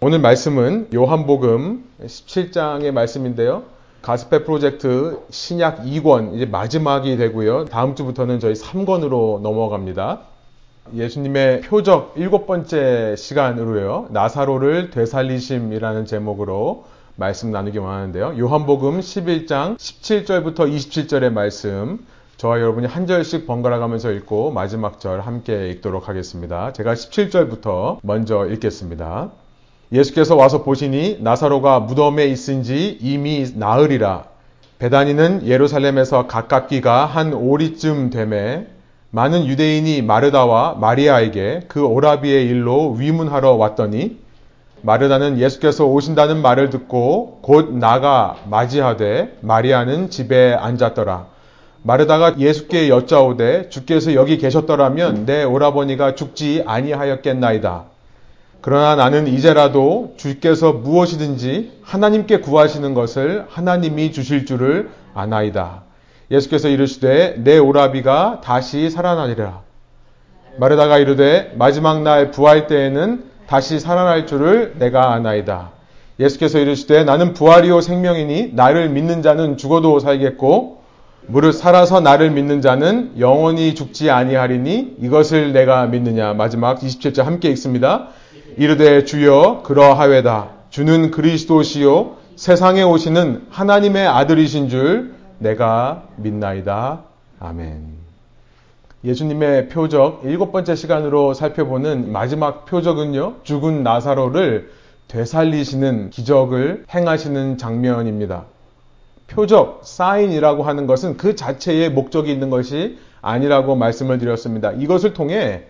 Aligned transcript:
오늘 0.00 0.20
말씀은 0.20 0.90
요한복음 0.94 1.84
17장의 2.04 2.92
말씀인데요. 2.92 3.64
가스페 4.00 4.44
프로젝트 4.44 5.18
신약 5.28 5.82
2권 5.82 6.36
이제 6.36 6.46
마지막이 6.46 7.16
되고요. 7.16 7.64
다음 7.64 7.96
주부터는 7.96 8.38
저희 8.38 8.54
3권으로 8.54 9.40
넘어갑니다. 9.40 10.20
예수님의 10.94 11.62
표적 11.62 12.12
일곱 12.14 12.46
번째 12.46 13.16
시간으로요. 13.16 14.06
나사로를 14.10 14.90
되살리심이라는 14.90 16.06
제목으로 16.06 16.84
말씀 17.16 17.50
나누기 17.50 17.78
원하는데요. 17.78 18.36
요한복음 18.38 19.00
11장 19.00 19.76
17절부터 19.78 20.72
27절의 20.72 21.32
말씀 21.32 22.06
저와 22.36 22.60
여러분이 22.60 22.86
한 22.86 23.08
절씩 23.08 23.48
번갈아 23.48 23.80
가면서 23.80 24.12
읽고 24.12 24.52
마지막 24.52 25.00
절 25.00 25.22
함께 25.22 25.70
읽도록 25.70 26.08
하겠습니다. 26.08 26.72
제가 26.72 26.94
17절부터 26.94 27.98
먼저 28.04 28.46
읽겠습니다. 28.46 29.32
예수께서 29.90 30.36
와서 30.36 30.62
보시니 30.62 31.18
나사로가 31.20 31.80
무덤에 31.80 32.26
있은 32.26 32.62
지 32.62 32.98
이미 33.00 33.46
나으리라. 33.54 34.24
베다니는 34.78 35.46
예루살렘에서 35.46 36.26
가깝기가 36.26 37.06
한 37.06 37.32
오리쯤 37.32 38.10
되매 38.10 38.66
많은 39.10 39.46
유대인이 39.46 40.02
마르다와 40.02 40.76
마리아에게 40.78 41.62
그 41.68 41.84
오라비의 41.84 42.46
일로 42.46 42.92
위문하러 42.92 43.52
왔더니 43.54 44.18
마르다는 44.82 45.38
예수께서 45.38 45.86
오신다는 45.86 46.42
말을 46.42 46.70
듣고 46.70 47.40
곧 47.42 47.72
나가 47.74 48.36
맞이하되 48.48 49.38
마리아는 49.40 50.10
집에 50.10 50.54
앉았더라. 50.54 51.26
마르다가 51.82 52.38
예수께 52.38 52.88
여짜오되 52.88 53.70
주께서 53.70 54.14
여기 54.14 54.36
계셨더라면 54.36 55.24
내 55.24 55.42
오라버니가 55.42 56.14
죽지 56.14 56.64
아니하였겠나이다. 56.66 57.97
그러나 58.60 58.96
나는 58.96 59.28
이제라도 59.28 60.14
주께서 60.16 60.72
무엇이든지 60.72 61.80
하나님께 61.82 62.40
구하시는 62.40 62.92
것을 62.94 63.46
하나님이 63.48 64.12
주실 64.12 64.46
줄을 64.46 64.90
아나이다. 65.14 65.82
예수께서 66.30 66.68
이르시되 66.68 67.36
내 67.38 67.58
오라비가 67.58 68.40
다시 68.42 68.90
살아나리라. 68.90 69.60
마르다가 70.58 70.98
이르되 70.98 71.52
마지막 71.56 72.02
날 72.02 72.30
부활 72.32 72.66
때에는 72.66 73.24
다시 73.46 73.78
살아날 73.78 74.26
줄을 74.26 74.74
내가 74.78 75.12
아나이다. 75.12 75.70
예수께서 76.20 76.58
이르시되 76.58 77.04
나는 77.04 77.32
부활이요 77.32 77.80
생명이니 77.80 78.52
나를 78.54 78.88
믿는 78.90 79.22
자는 79.22 79.56
죽어도 79.56 80.00
살겠고 80.00 80.78
무릇 81.28 81.52
살아서 81.52 82.00
나를 82.00 82.30
믿는 82.30 82.60
자는 82.60 83.12
영원히 83.18 83.74
죽지 83.74 84.10
아니하리니 84.10 84.96
이것을 85.00 85.52
내가 85.52 85.86
믿느냐. 85.86 86.34
마지막 86.34 86.80
27절 86.80 87.22
함께 87.22 87.48
읽습니다. 87.50 88.08
이르되 88.58 89.04
주여 89.04 89.62
그러하외다. 89.62 90.48
주는 90.70 91.12
그리스도시요 91.12 92.16
세상에 92.34 92.82
오시는 92.82 93.46
하나님의 93.50 94.04
아들이신 94.04 94.68
줄 94.68 95.14
내가 95.38 96.08
믿나이다. 96.16 97.02
아멘. 97.38 97.84
예수님의 99.04 99.68
표적 99.68 100.22
일곱 100.24 100.50
번째 100.50 100.74
시간으로 100.74 101.34
살펴보는 101.34 102.10
마지막 102.10 102.66
표적은요. 102.66 103.36
죽은 103.44 103.84
나사로를 103.84 104.72
되살리시는 105.06 106.10
기적을 106.10 106.84
행하시는 106.92 107.58
장면입니다. 107.58 108.46
표적, 109.28 109.82
사인이라고 109.84 110.64
하는 110.64 110.88
것은 110.88 111.16
그 111.16 111.36
자체의 111.36 111.92
목적이 111.92 112.32
있는 112.32 112.50
것이 112.50 112.98
아니라고 113.22 113.76
말씀을 113.76 114.18
드렸습니다. 114.18 114.72
이것을 114.72 115.14
통해 115.14 115.62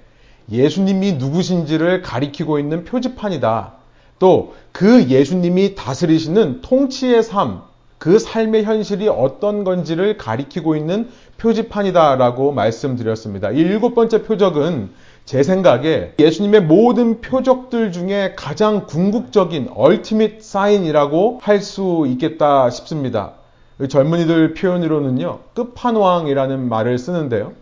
예수님이 0.50 1.14
누구신지를 1.14 2.02
가리키고 2.02 2.58
있는 2.58 2.84
표지판이다. 2.84 3.72
또 4.18 4.52
그 4.78 5.06
예수님이 5.08 5.74
다스리시는 5.74 6.60
통치의 6.60 7.24
삶, 7.24 7.62
그 7.98 8.20
삶의 8.20 8.62
현실이 8.62 9.08
어떤 9.08 9.64
건지를 9.64 10.16
가리키고 10.16 10.76
있는 10.76 11.08
표지판이다라고 11.38 12.52
말씀드렸습니다. 12.52 13.50
이 13.50 13.58
일곱 13.58 13.96
번째 13.96 14.22
표적은 14.22 14.90
제 15.24 15.42
생각에 15.42 16.12
예수님의 16.20 16.62
모든 16.62 17.20
표적들 17.20 17.90
중에 17.90 18.34
가장 18.36 18.86
궁극적인 18.86 19.70
얼티밋 19.74 20.44
사인이라고 20.44 21.40
할 21.42 21.60
수 21.60 22.06
있겠다 22.06 22.70
싶습니다. 22.70 23.32
젊은이들 23.88 24.54
표현으로는요, 24.54 25.40
끝판왕이라는 25.54 26.68
말을 26.68 26.98
쓰는데요. 26.98 27.52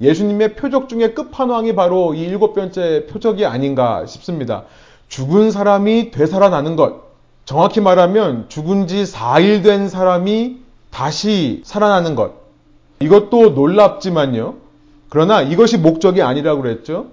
예수님의 0.00 0.54
표적 0.54 0.88
중에 0.88 1.12
끝판왕이 1.12 1.74
바로 1.74 2.14
이 2.14 2.22
일곱 2.22 2.54
번째 2.54 3.06
표적이 3.06 3.46
아닌가 3.46 4.04
싶습니다. 4.06 4.64
죽은 5.08 5.50
사람이 5.50 6.10
되살아나는 6.10 6.76
것. 6.76 7.06
정확히 7.44 7.80
말하면 7.80 8.46
죽은 8.48 8.88
지 8.88 9.04
4일 9.04 9.62
된 9.62 9.88
사람이 9.88 10.58
다시 10.90 11.62
살아나는 11.64 12.14
것. 12.14 12.32
이것도 13.00 13.50
놀랍지만요. 13.50 14.54
그러나 15.08 15.42
이것이 15.42 15.78
목적이 15.78 16.22
아니라고 16.22 16.62
그랬죠. 16.62 17.06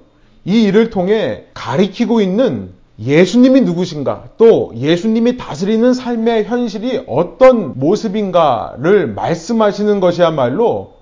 이 0.46 0.64
일을 0.64 0.90
통해 0.90 1.46
가리키고 1.54 2.20
있는 2.22 2.72
예수님이 3.00 3.62
누구신가, 3.62 4.30
또 4.38 4.72
예수님이 4.76 5.38
다스리는 5.38 5.94
삶의 5.94 6.46
현실이 6.46 7.06
어떤 7.08 7.80
모습인가를 7.80 9.08
말씀하시는 9.08 10.00
것이야말로 10.00 10.94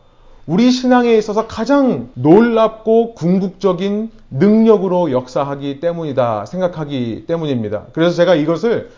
우리 0.48 0.72
신앙에 0.72 1.16
있어서 1.18 1.48
가장 1.48 2.10
놀랍고 2.16 3.14
궁극적인 3.14 4.12
능력으로 4.32 5.12
역사하기 5.12 5.80
때문이다 5.80 6.46
생각하기 6.46 7.26
때문입니다. 7.28 7.86
그래서 7.94 8.16
제가 8.16 8.36
이것을 8.36 8.90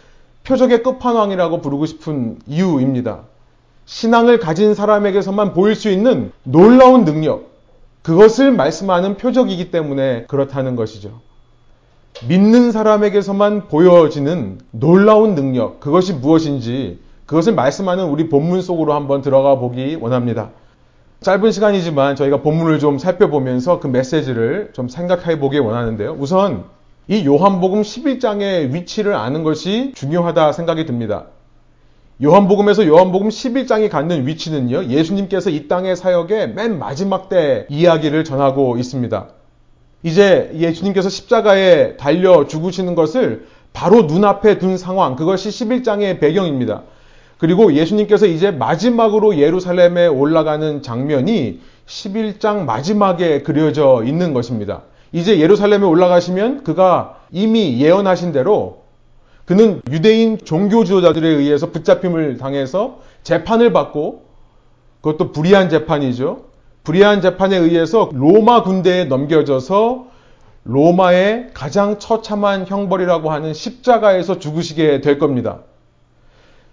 표적의 0.43 0.83
끝판왕이라고 0.83 1.61
부르고 1.61 1.85
싶은 1.85 2.39
이유입니다. 2.47 3.21
신앙을 3.85 4.39
가진 4.39 4.73
사람에게서만 4.73 5.53
보일 5.53 5.75
수 5.75 5.89
있는 5.89 6.31
놀라운 6.43 7.03
능력, 7.03 7.51
그것을 8.01 8.51
말씀하는 8.51 9.17
표적이기 9.17 9.71
때문에 9.71 10.25
그렇다는 10.27 10.75
것이죠. 10.75 11.21
믿는 12.27 12.71
사람에게서만 12.71 13.67
보여지는 13.67 14.59
놀라운 14.71 15.35
능력, 15.35 15.79
그것이 15.79 16.13
무엇인지 16.13 16.99
그것을 17.25 17.53
말씀하는 17.53 18.05
우리 18.05 18.29
본문 18.29 18.61
속으로 18.61 18.93
한번 18.93 19.21
들어가 19.21 19.55
보기 19.55 19.97
원합니다. 19.99 20.51
짧은 21.23 21.51
시간이지만 21.51 22.15
저희가 22.15 22.41
본문을 22.41 22.79
좀 22.79 22.99
살펴보면서 22.99 23.79
그 23.79 23.87
메시지를 23.87 24.71
좀 24.73 24.89
생각해 24.89 25.39
보기 25.39 25.57
원하는데요. 25.57 26.17
우선 26.19 26.65
이 27.07 27.25
요한복음 27.25 27.81
11장의 27.81 28.73
위치를 28.73 29.15
아는 29.15 29.43
것이 29.43 29.93
중요하다 29.95 30.51
생각이 30.51 30.85
듭니다. 30.85 31.25
요한복음에서 32.21 32.85
요한복음 32.85 33.29
11장이 33.29 33.89
갖는 33.89 34.27
위치는요, 34.27 34.85
예수님께서 34.85 35.49
이 35.49 35.67
땅의 35.67 35.95
사역의 35.95 36.53
맨 36.53 36.77
마지막 36.77 37.27
때 37.27 37.65
이야기를 37.69 38.23
전하고 38.23 38.77
있습니다. 38.77 39.27
이제 40.03 40.51
예수님께서 40.53 41.09
십자가에 41.09 41.97
달려 41.97 42.47
죽으시는 42.47 42.95
것을 42.95 43.47
바로 43.71 44.03
눈앞에 44.03 44.59
둔 44.59 44.77
상황, 44.77 45.15
그것이 45.15 45.49
11장의 45.49 46.19
배경입니다. 46.19 46.83
그리고 47.37 47.73
예수님께서 47.73 48.25
이제 48.25 48.51
마지막으로 48.51 49.37
예루살렘에 49.37 50.07
올라가는 50.07 50.81
장면이 50.81 51.59
11장 51.85 52.65
마지막에 52.65 53.41
그려져 53.41 54.03
있는 54.05 54.33
것입니다. 54.33 54.83
이제 55.11 55.39
예루살렘에 55.39 55.83
올라가시면 55.85 56.63
그가 56.63 57.17
이미 57.31 57.79
예언하신 57.79 58.31
대로 58.31 58.83
그는 59.45 59.81
유대인 59.91 60.37
종교 60.43 60.85
지도자들에 60.85 61.27
의해서 61.27 61.71
붙잡힘을 61.71 62.37
당해서 62.37 62.99
재판을 63.23 63.73
받고 63.73 64.23
그것도 65.01 65.33
불의한 65.33 65.69
재판이죠. 65.69 66.45
불의한 66.83 67.21
재판에 67.21 67.57
의해서 67.57 68.09
로마 68.13 68.63
군대에 68.63 69.05
넘겨져서 69.05 70.07
로마의 70.63 71.49
가장 71.53 71.99
처참한 71.99 72.65
형벌이라고 72.65 73.31
하는 73.31 73.53
십자가에서 73.53 74.39
죽으시게 74.39 75.01
될 75.01 75.19
겁니다. 75.19 75.59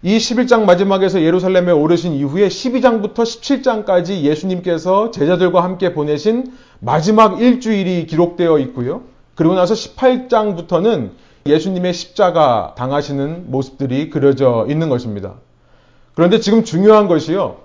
이 0.02 0.16
11장 0.16 0.64
마지막에서 0.64 1.20
예루살렘에 1.20 1.72
오르신 1.72 2.14
이후에 2.14 2.48
12장부터 2.48 3.16
17장까지 3.16 4.22
예수님께서 4.22 5.10
제자들과 5.10 5.62
함께 5.62 5.92
보내신 5.92 6.52
마지막 6.78 7.42
일주일이 7.42 8.06
기록되어 8.06 8.58
있고요. 8.60 9.02
그리고 9.34 9.54
나서 9.54 9.74
18장부터는 9.74 11.10
예수님의 11.44 11.92
십자가 11.92 12.74
당하시는 12.78 13.50
모습들이 13.50 14.08
그려져 14.08 14.66
있는 14.70 14.88
것입니다. 14.88 15.34
그런데 16.14 16.40
지금 16.40 16.64
중요한 16.64 17.06
것이요. 17.06 17.56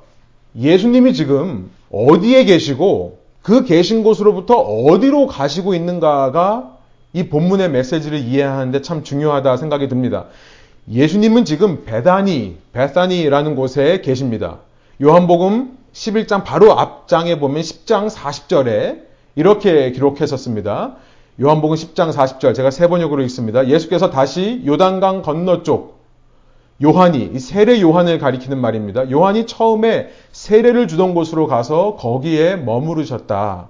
예수님이 0.60 1.14
지금 1.14 1.72
어디에 1.90 2.44
계시고 2.44 3.20
그 3.44 3.64
계신 3.64 4.04
곳으로부터 4.04 4.56
어디로 4.56 5.28
가시고 5.28 5.74
있는가가 5.74 6.76
이 7.14 7.30
본문의 7.30 7.70
메시지를 7.70 8.20
이해하는데 8.20 8.82
참 8.82 9.04
중요하다 9.04 9.56
생각이 9.56 9.88
듭니다. 9.88 10.26
예수님은 10.92 11.46
지금 11.46 11.84
베다니, 11.84 12.58
베사니라는 12.74 13.56
곳에 13.56 14.02
계십니다. 14.02 14.60
요한복음 15.02 15.78
11장 15.94 16.44
바로 16.44 16.74
앞장에 16.74 17.40
보면 17.40 17.62
10장 17.64 18.10
40절에 18.10 19.02
이렇게 19.36 19.92
기록했었습니다. 19.92 20.96
요한복음 21.42 21.76
10장 21.76 22.14
40절 22.14 22.54
제가 22.54 22.70
세 22.70 22.88
번역으로 22.88 23.24
읽습니다. 23.24 23.68
예수께서 23.68 24.12
다시 24.12 24.62
요단강 24.66 25.24
건너쪽 25.24 25.96
요한이 26.84 27.32
이 27.34 27.40
세례 27.40 27.82
요한을 27.82 28.20
가리키는 28.20 28.60
말입니다. 28.60 29.10
요한이 29.10 29.48
처음에 29.48 30.10
세례를 30.34 30.88
주던 30.88 31.16
곳으로 31.16 31.48
가서 31.48 31.96
거기에 31.96 32.58
머무르셨다. 32.58 33.70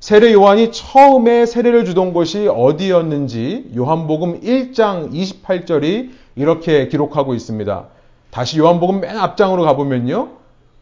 세례 0.00 0.32
요한이 0.32 0.72
처음에 0.72 1.46
세례를 1.46 1.84
주던 1.84 2.12
곳이 2.12 2.48
어디였는지 2.48 3.70
요한복음 3.76 4.40
1장 4.40 5.12
28절이 5.12 6.19
이렇게 6.40 6.88
기록하고 6.88 7.34
있습니다. 7.34 7.84
다시 8.30 8.58
요한복음 8.58 9.00
맨 9.00 9.16
앞장으로 9.18 9.62
가보면요. 9.62 10.28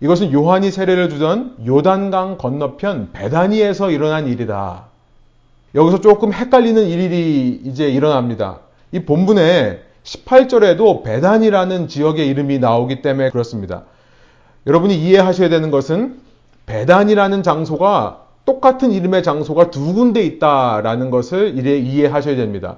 이것은 0.00 0.32
요한이 0.32 0.70
세례를 0.70 1.08
주던 1.10 1.56
요단강 1.66 2.38
건너편 2.38 3.10
베다니에서 3.12 3.90
일어난 3.90 4.28
일이다. 4.28 4.84
여기서 5.74 6.00
조금 6.00 6.32
헷갈리는 6.32 6.86
일이 6.86 7.60
이제 7.64 7.88
일어납니다. 7.88 8.60
이 8.92 9.00
본문에 9.00 9.80
18절에도 10.04 11.02
베단이라는 11.02 11.88
지역의 11.88 12.26
이름이 12.28 12.58
나오기 12.60 13.02
때문에 13.02 13.30
그렇습니다. 13.30 13.82
여러분이 14.66 14.94
이해하셔야 14.96 15.48
되는 15.48 15.70
것은 15.70 16.20
베단이라는 16.66 17.42
장소가 17.42 18.22
똑같은 18.44 18.92
이름의 18.92 19.22
장소가 19.22 19.70
두 19.70 19.92
군데 19.92 20.22
있다라는 20.22 21.10
것을 21.10 21.58
이해하셔야 21.66 22.36
됩니다. 22.36 22.76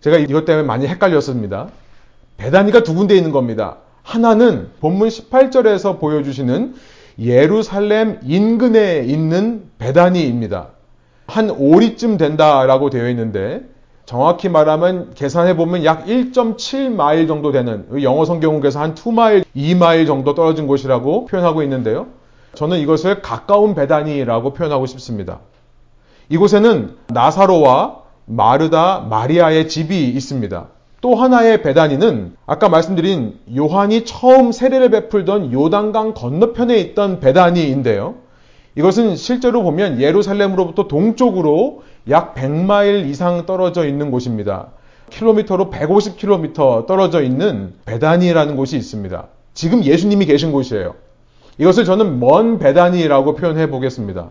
제가 0.00 0.16
이것 0.18 0.44
때문에 0.44 0.66
많이 0.66 0.86
헷갈렸습니다. 0.86 1.68
베단이가 2.36 2.82
두 2.82 2.94
군데 2.94 3.16
있는 3.16 3.32
겁니다. 3.32 3.78
하나는 4.02 4.70
본문 4.80 5.08
18절에서 5.08 5.98
보여주시는 5.98 6.74
예루살렘 7.18 8.20
인근에 8.22 9.04
있는 9.04 9.70
베다니입니다. 9.78 10.68
한 11.26 11.50
오리쯤 11.50 12.18
된다라고 12.18 12.90
되어 12.90 13.08
있는데 13.10 13.62
정확히 14.04 14.48
말하면 14.48 15.14
계산해 15.14 15.56
보면 15.56 15.84
약 15.84 16.06
1.7마일 16.06 17.26
정도 17.26 17.50
되는 17.50 17.86
영어 18.02 18.24
성경에서 18.24 18.80
한 18.80 18.94
2마일, 18.94 19.44
2마일 19.56 20.06
정도 20.06 20.34
떨어진 20.34 20.68
곳이라고 20.68 21.26
표현하고 21.26 21.64
있는데요. 21.64 22.06
저는 22.54 22.78
이것을 22.78 23.20
가까운 23.20 23.74
베다니라고 23.74 24.54
표현하고 24.54 24.86
싶습니다. 24.86 25.40
이곳에는 26.28 26.96
나사로와 27.08 28.02
마르다, 28.26 29.06
마리아의 29.08 29.68
집이 29.68 30.08
있습니다. 30.10 30.68
또 31.06 31.14
하나의 31.14 31.62
베다니는 31.62 32.34
아까 32.46 32.68
말씀드린 32.68 33.38
요한이 33.56 34.04
처음 34.04 34.50
세례를 34.50 34.90
베풀던 34.90 35.52
요단강 35.52 36.14
건너편에 36.14 36.76
있던 36.78 37.20
베다니인데요. 37.20 38.16
이것은 38.74 39.14
실제로 39.14 39.62
보면 39.62 40.00
예루살렘으로부터 40.00 40.88
동쪽으로 40.88 41.84
약 42.10 42.34
100마일 42.34 43.08
이상 43.08 43.46
떨어져 43.46 43.86
있는 43.86 44.10
곳입니다. 44.10 44.70
킬로미터로 45.10 45.70
150km 45.70 46.88
떨어져 46.88 47.22
있는 47.22 47.74
베다니라는 47.84 48.56
곳이 48.56 48.76
있습니다. 48.76 49.28
지금 49.54 49.84
예수님이 49.84 50.26
계신 50.26 50.50
곳이에요. 50.50 50.96
이것을 51.58 51.84
저는 51.84 52.18
먼 52.18 52.58
베다니라고 52.58 53.36
표현해 53.36 53.70
보겠습니다. 53.70 54.30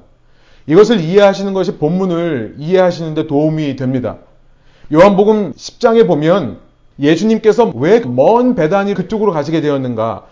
이것을 0.67 0.99
이해하시는 0.99 1.53
것이 1.53 1.77
본문을 1.77 2.55
이해하시는데 2.57 3.27
도움이 3.27 3.77
됩니다. 3.77 4.17
요한복음 4.91 5.53
10장에 5.53 6.05
보면 6.05 6.64
예수님께서 6.99 7.71
왜먼 7.75 8.55
베다니 8.55 8.93
그쪽으로 8.93 9.31
가시게 9.31 9.61
되었는가? 9.61 10.25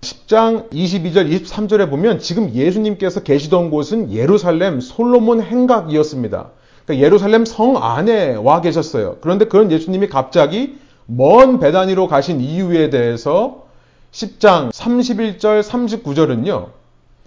10장 0.00 0.70
22절 0.70 1.30
23절에 1.30 1.88
보면 1.88 2.18
지금 2.18 2.50
예수님께서 2.50 3.22
계시던 3.22 3.70
곳은 3.70 4.12
예루살렘 4.12 4.80
솔로몬 4.80 5.40
행각이었습니다. 5.40 6.50
그러니까 6.84 7.04
예루살렘 7.04 7.44
성 7.46 7.82
안에 7.82 8.34
와 8.34 8.60
계셨어요. 8.60 9.16
그런데 9.22 9.46
그런 9.46 9.72
예수님이 9.72 10.08
갑자기 10.08 10.76
먼 11.06 11.58
베다니로 11.58 12.08
가신 12.08 12.40
이유에 12.40 12.90
대해서 12.90 13.64
10장 14.12 14.70
31절 14.72 15.62
39절은요. 15.62 16.68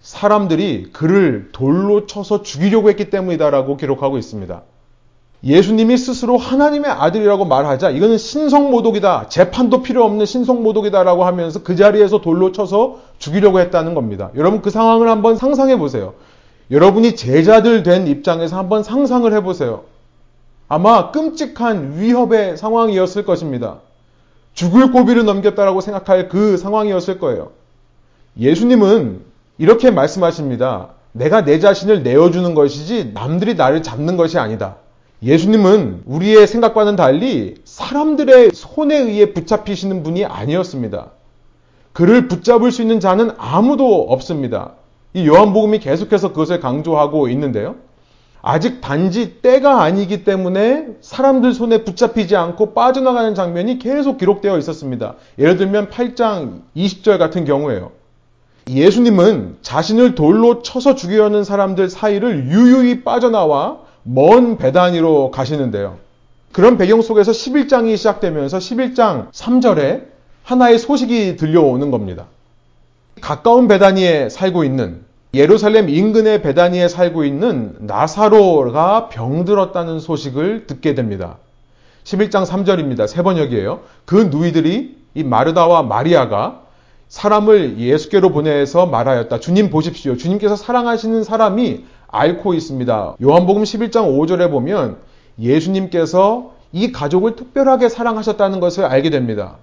사람들이 0.01 0.91
그를 0.93 1.49
돌로 1.51 2.05
쳐서 2.05 2.43
죽이려고 2.43 2.89
했기 2.89 3.09
때문이다라고 3.09 3.77
기록하고 3.77 4.17
있습니다. 4.17 4.61
예수님이 5.43 5.97
스스로 5.97 6.37
하나님의 6.37 6.89
아들이라고 6.89 7.45
말하자 7.45 7.91
이거는 7.91 8.17
신성모독이다. 8.17 9.27
재판도 9.29 9.83
필요 9.83 10.03
없는 10.03 10.25
신성모독이다라고 10.25 11.25
하면서 11.25 11.61
그 11.61 11.75
자리에서 11.75 12.21
돌로 12.21 12.51
쳐서 12.51 12.99
죽이려고 13.19 13.59
했다는 13.59 13.93
겁니다. 13.93 14.31
여러분 14.35 14.61
그 14.61 14.71
상황을 14.71 15.07
한번 15.09 15.35
상상해 15.35 15.77
보세요. 15.77 16.15
여러분이 16.71 17.15
제자들 17.15 17.83
된 17.83 18.07
입장에서 18.07 18.57
한번 18.57 18.83
상상을 18.83 19.31
해 19.31 19.43
보세요. 19.43 19.83
아마 20.67 21.11
끔찍한 21.11 21.99
위협의 21.99 22.57
상황이었을 22.57 23.23
것입니다. 23.23 23.77
죽을 24.53 24.91
고비를 24.91 25.23
넘겼다라고 25.23 25.81
생각할 25.81 26.29
그 26.29 26.57
상황이었을 26.57 27.19
거예요. 27.19 27.51
예수님은 28.39 29.21
이렇게 29.59 29.91
말씀하십니다. 29.91 30.89
내가 31.13 31.45
내 31.45 31.59
자신을 31.59 32.03
내어주는 32.03 32.53
것이지 32.53 33.11
남들이 33.13 33.55
나를 33.55 33.81
잡는 33.81 34.17
것이 34.17 34.37
아니다. 34.39 34.77
예수님은 35.23 36.03
우리의 36.05 36.45
생각과는 36.45 36.95
달리 36.95 37.55
사람들의 37.63 38.51
손에 38.53 38.97
의해 38.97 39.33
붙잡히시는 39.33 40.03
분이 40.03 40.25
아니었습니다. 40.25 41.07
그를 41.91 42.27
붙잡을 42.27 42.71
수 42.71 42.83
있는 42.83 42.99
자는 42.99 43.31
아무도 43.37 44.03
없습니다. 44.09 44.73
이 45.15 45.25
요한복음이 45.25 45.79
계속해서 45.79 46.29
그것을 46.29 46.59
강조하고 46.59 47.29
있는데요. 47.29 47.75
아직 48.43 48.81
단지 48.81 49.41
때가 49.41 49.81
아니기 49.81 50.23
때문에 50.23 50.89
사람들 51.01 51.53
손에 51.53 51.83
붙잡히지 51.83 52.35
않고 52.35 52.75
빠져나가는 52.75 53.33
장면이 53.33 53.79
계속 53.79 54.19
기록되어 54.19 54.59
있었습니다. 54.59 55.15
예를 55.39 55.57
들면 55.57 55.89
8장 55.89 56.61
20절 56.75 57.17
같은 57.17 57.45
경우에요. 57.45 57.91
예수님은 58.69 59.57
자신을 59.63 60.13
돌로 60.13 60.61
쳐서 60.61 60.93
죽이려는 60.93 61.43
사람들 61.43 61.89
사이를 61.89 62.45
유유히 62.45 63.03
빠져나와 63.03 63.86
먼 64.07 64.57
배단위로 64.57 65.31
가시는데요. 65.31 65.97
그런 66.53 66.77
배경 66.77 67.01
속에서 67.01 67.31
11장이 67.31 67.97
시작되면서 67.97 68.57
11장 68.57 69.31
3절에 69.31 70.05
하나의 70.43 70.79
소식이 70.79 71.35
들려오는 71.35 71.91
겁니다. 71.91 72.25
가까운 73.19 73.67
베다니에 73.67 74.29
살고 74.29 74.63
있는 74.63 75.01
예루살렘 75.33 75.89
인근의 75.89 76.41
베다니에 76.41 76.87
살고 76.87 77.25
있는 77.25 77.75
나사로가 77.79 79.09
병들었다는 79.09 79.99
소식을 79.99 80.67
듣게 80.67 80.95
됩니다. 80.95 81.37
11장 82.05 82.45
3절입니다. 82.45 83.07
세 83.07 83.21
번역이에요. 83.21 83.81
그 84.05 84.29
누이들이 84.31 84.95
이 85.15 85.23
마르다와 85.23 85.83
마리아가 85.83 86.61
사람을 87.09 87.79
예수께로 87.79 88.31
보내서 88.31 88.85
말하였다. 88.85 89.39
주님 89.41 89.69
보십시오. 89.69 90.15
주님께서 90.15 90.55
사랑하시는 90.55 91.23
사람이 91.25 91.83
앓고 92.07 92.53
있습니다. 92.53 93.15
요한복음 93.21 93.63
11장 93.63 94.17
5절에 94.17 94.49
보면 94.49 94.97
예수님께서 95.39 96.51
이 96.71 96.91
가족을 96.91 97.35
특별하게 97.35 97.89
사랑하셨다는 97.89 98.59
것을 98.59 98.85
알게 98.85 99.09
됩니다. 99.09 99.55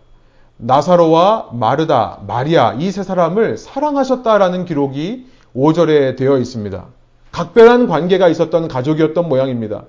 나사로와 0.56 1.48
마르다, 1.52 2.20
마리아 2.26 2.74
이 2.78 2.90
세 2.90 3.02
사람을 3.02 3.56
사랑하셨다라는 3.58 4.64
기록이 4.64 5.26
5절에 5.56 6.16
되어 6.16 6.38
있습니다. 6.38 6.84
각별한 7.32 7.88
관계가 7.88 8.28
있었던 8.28 8.68
가족이었던 8.68 9.28
모양입니다. 9.28 9.84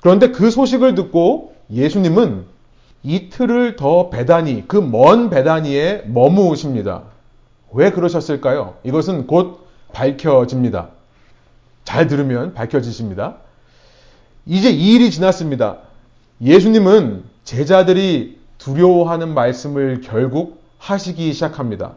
그런데 0.00 0.30
그 0.30 0.50
소식을 0.50 0.94
듣고 0.94 1.54
예수님은 1.72 2.44
이틀을 3.02 3.76
더 3.76 4.10
배단이, 4.10 4.68
그먼 4.68 5.30
배단위에 5.30 6.04
머무십니다. 6.06 7.02
왜 7.72 7.90
그러셨을까요? 7.90 8.74
이것은 8.84 9.26
곧 9.26 9.66
밝혀집니다. 9.92 10.88
잘 11.88 12.06
들으면 12.06 12.52
밝혀지십니다. 12.52 13.36
이제 14.44 14.68
이 14.68 14.92
일이 14.92 15.10
지났습니다. 15.10 15.78
예수님은 16.42 17.24
제자들이 17.44 18.38
두려워하는 18.58 19.32
말씀을 19.32 20.02
결국 20.02 20.60
하시기 20.76 21.32
시작합니다. 21.32 21.92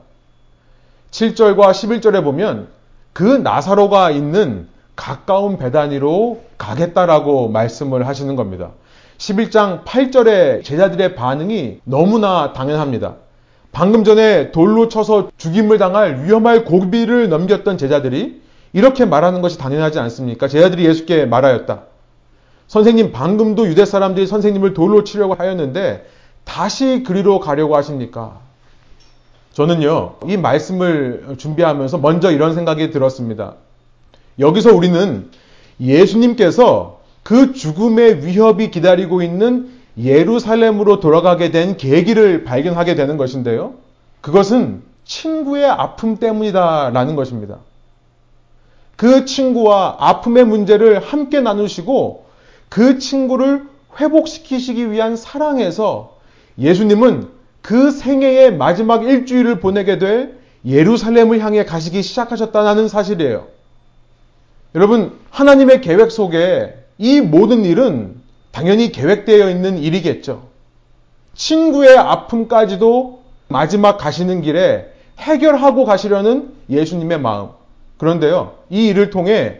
7절과 1.12 1.71
11절에 1.71 2.24
보면 2.24 2.69
그 3.12 3.21
나사로가 3.24 4.12
있는 4.12 4.69
가까운 4.95 5.57
배단위로 5.57 6.41
가겠다라고 6.57 7.50
말씀을 7.50 8.07
하시는 8.07 8.38
겁니다. 8.38 8.69
11장 9.17 9.83
8절의 9.83 10.63
제자들의 10.63 11.15
반응이 11.15 11.81
너무나 11.83 12.53
당연합니다. 12.53 13.15
방금 13.74 14.05
전에 14.05 14.53
돌로 14.53 14.88
쳐서 14.88 15.31
죽임을 15.36 15.79
당할 15.79 16.24
위험할 16.24 16.63
고비를 16.63 17.27
넘겼던 17.27 17.77
제자들이 17.77 18.40
이렇게 18.74 19.06
말하는 19.06 19.42
것이 19.42 19.58
당연하지 19.58 20.00
않습니까? 20.00 20.48
제자들이 20.48 20.86
예수께 20.86 21.25
말하였다. 21.25 21.84
선생님, 22.68 23.12
방금도 23.12 23.68
유대 23.68 23.86
사람들이 23.86 24.28
선생님을 24.28 24.74
돌로 24.74 25.04
치려고 25.04 25.34
하였는데 25.34 26.06
다시 26.46 27.04
그리로 27.06 27.40
가려고 27.40 27.75
하십니까? 27.75 28.40
저는요, 29.54 30.16
이 30.28 30.38
말씀을 30.38 31.36
준비하면서 31.38 31.98
먼저 31.98 32.32
이런 32.32 32.56
생각이 32.56 32.92
들었습니다. 32.92 33.56
여기서 34.40 34.74
우리는 34.74 35.30
예수님께서 35.82 37.01
그그 37.24 37.54
죽음의 37.54 38.25
위협이 38.25 38.72
기다리고 38.72 39.22
있는 39.22 39.70
예루살렘으로 39.98 41.00
돌아가게 41.00 41.51
된 41.51 41.75
계기를 41.75 42.46
발견하게 42.46 42.96
되는 42.96 43.18
것인데요. 43.18 43.74
그것은 44.22 44.84
친구의 45.04 45.66
아픔 45.66 46.18
때문이다라는 46.18 47.16
것입니다. 47.16 47.58
그 49.01 49.25
친구와 49.25 49.96
아픔의 49.98 50.46
문제를 50.46 51.00
함께 51.00 51.41
나누시고 51.41 52.25
그 52.70 53.00
친구를 53.00 53.63
회복시키시기 54.00 54.91
위한 54.91 55.15
사랑에서 55.15 56.20
예수님은 56.60 57.27
그 57.63 57.89
생애의 57.89 58.53
마지막 58.53 59.03
일주일을 59.03 59.60
보내게 59.60 59.98
될 59.98 60.38
예루살렘을 60.67 61.39
향해 61.39 61.65
가시기 61.65 62.03
시작하셨다는 62.03 62.89
사실이에요. 62.89 63.48
여러분, 64.75 65.17
하나님의 65.31 65.81
계획 65.81 66.12
속에 66.12 66.75
이 67.00 67.22
모든 67.22 67.65
일은 67.65 68.22
당연히 68.51 68.91
계획되어 68.91 69.50
있는 69.50 69.79
일이겠죠. 69.79 70.43
친구의 71.34 71.98
아픔까지도 71.98 73.24
마지막 73.48 73.98
가시는 73.98 74.43
길에 74.43 74.93
해결하고 75.17 75.86
가시려는 75.86 76.53
예수님의 76.70 77.20
마음. 77.20 77.61
그런데요, 78.01 78.53
이 78.72 78.88
일을 78.88 79.12
통해 79.12 79.60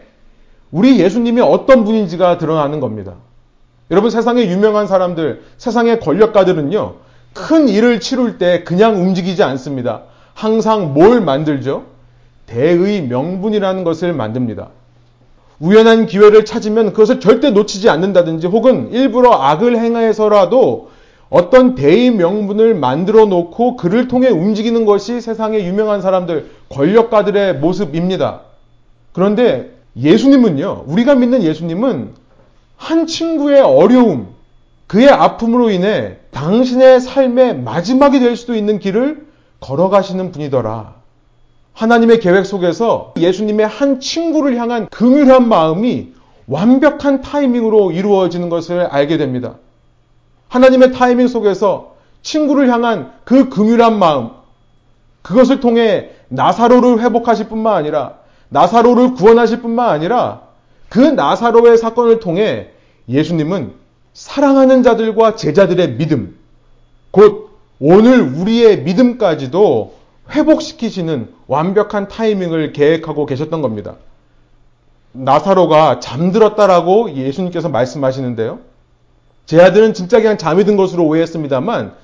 우리 0.72 0.98
예수님이 0.98 1.40
어떤 1.42 1.84
분인지가 1.84 2.38
드러나는 2.38 2.80
겁니다. 2.80 3.14
여러분, 3.92 4.10
세상에 4.10 4.48
유명한 4.48 4.88
사람들, 4.88 5.42
세상의 5.58 6.00
권력가들은요, 6.00 6.94
큰 7.34 7.68
일을 7.68 8.00
치룰 8.00 8.38
때 8.38 8.64
그냥 8.64 9.00
움직이지 9.00 9.44
않습니다. 9.44 10.02
항상 10.34 10.92
뭘 10.92 11.20
만들죠? 11.20 11.84
대의 12.46 13.02
명분이라는 13.02 13.84
것을 13.84 14.12
만듭니다. 14.12 14.70
우연한 15.60 16.06
기회를 16.06 16.44
찾으면 16.44 16.94
그것을 16.94 17.20
절대 17.20 17.50
놓치지 17.50 17.88
않는다든지 17.90 18.48
혹은 18.48 18.90
일부러 18.90 19.34
악을 19.34 19.78
행해서라도 19.78 20.90
어떤 21.30 21.76
대의 21.76 22.10
명분을 22.10 22.74
만들어 22.74 23.24
놓고 23.24 23.76
그를 23.76 24.08
통해 24.08 24.28
움직이는 24.28 24.84
것이 24.84 25.20
세상의 25.20 25.64
유명한 25.64 26.02
사람들, 26.02 26.50
권력가들의 26.72 27.56
모습입니다. 27.56 28.40
그런데 29.12 29.72
예수님은요, 29.96 30.84
우리가 30.86 31.14
믿는 31.14 31.42
예수님은 31.42 32.14
한 32.76 33.06
친구의 33.06 33.60
어려움, 33.60 34.34
그의 34.86 35.08
아픔으로 35.08 35.70
인해 35.70 36.16
당신의 36.32 37.00
삶의 37.00 37.58
마지막이 37.58 38.20
될 38.20 38.36
수도 38.36 38.54
있는 38.54 38.78
길을 38.78 39.26
걸어가시는 39.60 40.32
분이더라. 40.32 40.94
하나님의 41.74 42.20
계획 42.20 42.44
속에서 42.44 43.14
예수님의 43.16 43.66
한 43.66 44.00
친구를 44.00 44.56
향한 44.56 44.88
긍휼한 44.88 45.48
마음이 45.48 46.12
완벽한 46.46 47.22
타이밍으로 47.22 47.92
이루어지는 47.92 48.48
것을 48.48 48.80
알게 48.80 49.16
됩니다. 49.16 49.56
하나님의 50.48 50.92
타이밍 50.92 51.28
속에서 51.28 51.94
친구를 52.22 52.70
향한 52.70 53.12
그 53.24 53.48
긍휼한 53.48 53.98
마음, 53.98 54.30
그것을 55.22 55.60
통해 55.60 56.10
나사로를 56.32 57.00
회복하실 57.00 57.48
뿐만 57.48 57.74
아니라 57.74 58.14
나사로를 58.48 59.14
구원하실 59.14 59.62
뿐만 59.62 59.90
아니라 59.90 60.42
그 60.88 60.98
나사로의 60.98 61.78
사건을 61.78 62.20
통해 62.20 62.70
예수님은 63.08 63.74
사랑하는 64.14 64.82
자들과 64.82 65.36
제자들의 65.36 65.96
믿음, 65.96 66.36
곧 67.10 67.50
오늘 67.80 68.20
우리의 68.20 68.82
믿음까지도 68.82 69.94
회복시키시는 70.30 71.32
완벽한 71.46 72.08
타이밍을 72.08 72.72
계획하고 72.72 73.26
계셨던 73.26 73.62
겁니다. 73.62 73.96
나사로가 75.12 76.00
잠들었다라고 76.00 77.12
예수님께서 77.14 77.68
말씀하시는데요. 77.68 78.60
제 79.46 79.60
아들은 79.60 79.92
진짜 79.94 80.20
그냥 80.20 80.38
잠이 80.38 80.64
든 80.64 80.76
것으로 80.76 81.04
오해했습니다만 81.04 81.94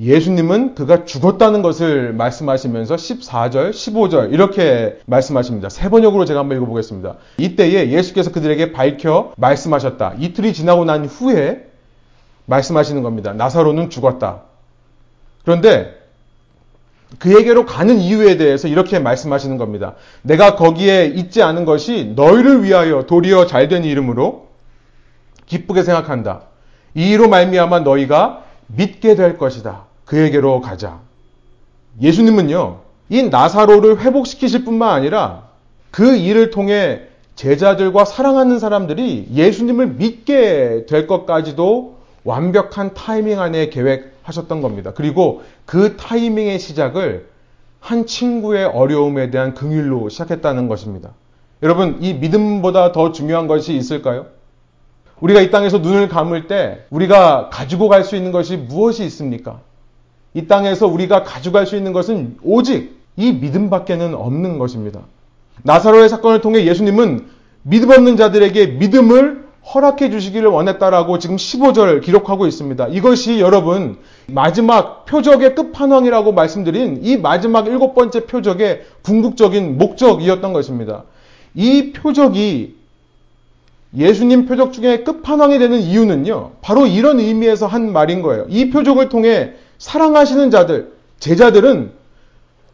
예수님은 0.00 0.74
그가 0.74 1.04
죽었다는 1.04 1.62
것을 1.62 2.12
말씀하시면서 2.14 2.96
14절, 2.96 3.70
15절 3.70 4.32
이렇게 4.32 4.98
말씀하십니다. 5.06 5.68
세 5.68 5.88
번역으로 5.88 6.24
제가 6.24 6.40
한번 6.40 6.56
읽어보겠습니다. 6.58 7.14
이때에 7.38 7.90
예수께서 7.90 8.32
그들에게 8.32 8.72
밝혀 8.72 9.32
말씀하셨다. 9.36 10.14
이틀이 10.18 10.52
지나고 10.52 10.84
난 10.84 11.04
후에 11.04 11.66
말씀하시는 12.46 13.02
겁니다. 13.02 13.32
나사로는 13.32 13.88
죽었다. 13.90 14.42
그런데 15.44 15.94
그에게로 17.20 17.64
가는 17.64 17.98
이유에 17.98 18.36
대해서 18.36 18.66
이렇게 18.66 18.98
말씀하시는 18.98 19.56
겁니다. 19.58 19.94
내가 20.22 20.56
거기에 20.56 21.06
있지 21.06 21.42
않은 21.42 21.64
것이 21.64 22.12
너희를 22.16 22.64
위하여 22.64 23.04
도리어 23.06 23.46
잘된 23.46 23.84
이름으로 23.84 24.48
기쁘게 25.46 25.84
생각한다. 25.84 26.42
이 26.94 27.10
이로 27.10 27.28
말미암아 27.28 27.80
너희가 27.80 28.43
믿게 28.68 29.14
될 29.14 29.38
것이다. 29.38 29.84
그에게로 30.04 30.60
가자. 30.60 31.00
예수님은요, 32.00 32.80
이 33.08 33.22
나사로를 33.24 34.00
회복시키실 34.00 34.64
뿐만 34.64 34.90
아니라 34.90 35.44
그 35.90 36.16
일을 36.16 36.50
통해 36.50 37.02
제자들과 37.36 38.04
사랑하는 38.04 38.58
사람들이 38.58 39.28
예수님을 39.32 39.88
믿게 39.88 40.86
될 40.86 41.06
것까지도 41.06 41.98
완벽한 42.24 42.94
타이밍 42.94 43.40
안에 43.40 43.68
계획하셨던 43.68 44.62
겁니다. 44.62 44.92
그리고 44.94 45.42
그 45.66 45.96
타이밍의 45.96 46.58
시작을 46.58 47.28
한 47.80 48.06
친구의 48.06 48.64
어려움에 48.64 49.30
대한 49.30 49.54
긍휼로 49.54 50.08
시작했다는 50.08 50.68
것입니다. 50.68 51.10
여러분, 51.62 51.98
이 52.00 52.14
믿음보다 52.14 52.92
더 52.92 53.12
중요한 53.12 53.46
것이 53.46 53.74
있을까요? 53.74 54.26
우리가 55.24 55.40
이 55.40 55.50
땅에서 55.50 55.78
눈을 55.78 56.08
감을 56.08 56.48
때 56.48 56.84
우리가 56.90 57.48
가지고 57.50 57.88
갈 57.88 58.04
수 58.04 58.14
있는 58.14 58.30
것이 58.30 58.58
무엇이 58.58 59.04
있습니까? 59.06 59.60
이 60.34 60.46
땅에서 60.46 60.86
우리가 60.86 61.22
가져갈 61.22 61.66
수 61.66 61.76
있는 61.76 61.94
것은 61.94 62.36
오직 62.42 63.00
이 63.16 63.32
믿음밖에는 63.32 64.14
없는 64.14 64.58
것입니다. 64.58 65.00
나사로의 65.62 66.10
사건을 66.10 66.42
통해 66.42 66.66
예수님은 66.66 67.26
믿음 67.62 67.90
없는 67.90 68.18
자들에게 68.18 68.66
믿음을 68.66 69.44
허락해 69.72 70.10
주시기를 70.10 70.50
원했다라고 70.50 71.18
지금 71.18 71.36
15절 71.36 72.02
기록하고 72.02 72.46
있습니다. 72.46 72.88
이것이 72.88 73.40
여러분 73.40 73.96
마지막 74.26 75.06
표적의 75.06 75.54
끝판왕이라고 75.54 76.32
말씀드린 76.32 77.00
이 77.02 77.16
마지막 77.16 77.66
일곱 77.66 77.94
번째 77.94 78.26
표적의 78.26 78.82
궁극적인 79.02 79.78
목적이었던 79.78 80.52
것입니다. 80.52 81.04
이 81.54 81.94
표적이 81.94 82.83
예수님 83.96 84.46
표적 84.46 84.72
중에 84.72 85.04
끝판왕이 85.04 85.58
되는 85.58 85.78
이유는요. 85.78 86.52
바로 86.60 86.86
이런 86.86 87.20
의미에서 87.20 87.66
한 87.66 87.92
말인 87.92 88.22
거예요. 88.22 88.46
이 88.48 88.70
표적을 88.70 89.08
통해 89.08 89.52
사랑하시는 89.78 90.50
자들, 90.50 90.92
제자들은 91.20 91.92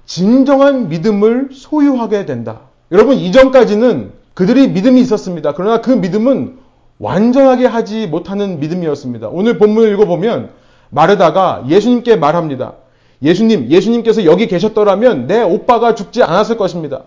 진정한 0.07 0.89
믿음을 0.89 1.50
소유하게 1.53 2.27
된다. 2.27 2.62
여러분, 2.91 3.17
이전까지는 3.17 4.12
그들이 4.35 4.69
믿음이 4.69 5.00
있었습니다. 5.03 5.53
그러나 5.55 5.81
그 5.81 5.91
믿음은 5.91 6.57
완전하게 6.99 7.67
하지 7.67 8.07
못하는 8.07 8.61
믿음이었습니다. 8.61 9.29
오늘 9.29 9.59
본문을 9.59 9.93
읽어보면 9.95 10.50
마르다가 10.91 11.65
예수님께 11.69 12.17
말합니다. 12.17 12.75
예수님, 13.23 13.71
예수님께서 13.71 14.25
여기 14.25 14.47
계셨더라면 14.47 15.27
내 15.27 15.43
오빠가 15.43 15.95
죽지 15.95 16.23
않았을 16.23 16.57
것입니다. 16.57 17.03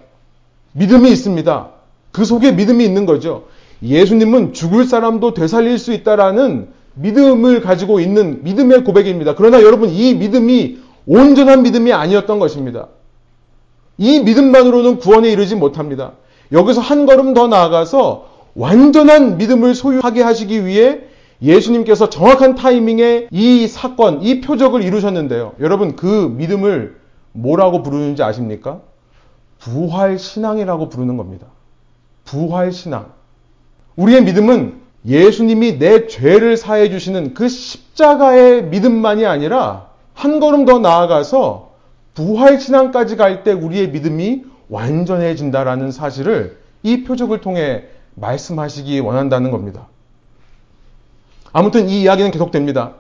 믿음이 0.73 1.11
있습니다. 1.11 1.69
그 2.11 2.25
속에 2.25 2.51
믿음이 2.51 2.83
있는 2.83 3.05
거죠. 3.05 3.45
예수님은 3.83 4.53
죽을 4.53 4.85
사람도 4.85 5.33
되살릴 5.33 5.77
수 5.77 5.93
있다라는 5.93 6.69
믿음을 6.95 7.61
가지고 7.61 7.99
있는 7.99 8.43
믿음의 8.43 8.83
고백입니다. 8.83 9.35
그러나 9.35 9.61
여러분 9.61 9.89
이 9.89 10.13
믿음이 10.13 10.79
온전한 11.05 11.63
믿음이 11.63 11.91
아니었던 11.91 12.39
것입니다. 12.39 12.87
이 13.97 14.21
믿음만으로는 14.21 14.97
구원에 14.97 15.29
이르지 15.31 15.55
못합니다. 15.55 16.13
여기서 16.51 16.81
한 16.81 17.05
걸음 17.05 17.33
더 17.33 17.47
나아가서 17.47 18.31
완전한 18.55 19.37
믿음을 19.37 19.75
소유하게 19.75 20.21
하시기 20.21 20.65
위해 20.65 21.01
예수님께서 21.41 22.09
정확한 22.09 22.55
타이밍에 22.55 23.27
이 23.31 23.67
사건, 23.67 24.21
이 24.21 24.39
표적을 24.39 24.81
이루셨는데요. 24.81 25.53
여러분 25.59 25.95
그 25.95 26.33
믿음을 26.37 26.97
뭐라고 27.33 27.83
부르는지 27.83 28.23
아십니까? 28.23 28.81
부활 29.59 30.17
신앙이라고 30.19 30.89
부르는 30.89 31.17
겁니다. 31.17 31.47
부활 32.23 32.71
신앙. 32.71 33.11
우리의 33.95 34.23
믿음은 34.23 34.81
예수님이 35.05 35.79
내 35.79 36.07
죄를 36.07 36.57
사해 36.57 36.89
주시는 36.89 37.33
그 37.33 37.47
십자가의 37.49 38.65
믿음만이 38.65 39.25
아니라 39.25 39.87
한 40.13 40.39
걸음 40.39 40.65
더 40.65 40.79
나아가서 40.79 41.71
부활 42.13 42.59
신앙까지 42.59 43.15
갈 43.17 43.43
때 43.43 43.51
우리의 43.51 43.89
믿음이 43.89 44.43
완전해진다라는 44.69 45.91
사실을 45.91 46.57
이 46.83 47.03
표적을 47.03 47.41
통해 47.41 47.85
말씀하시기 48.15 48.99
원한다는 48.99 49.51
겁니다. 49.51 49.87
아무튼 51.51 51.89
이 51.89 52.01
이야기는 52.01 52.31
계속됩니다. 52.31 52.93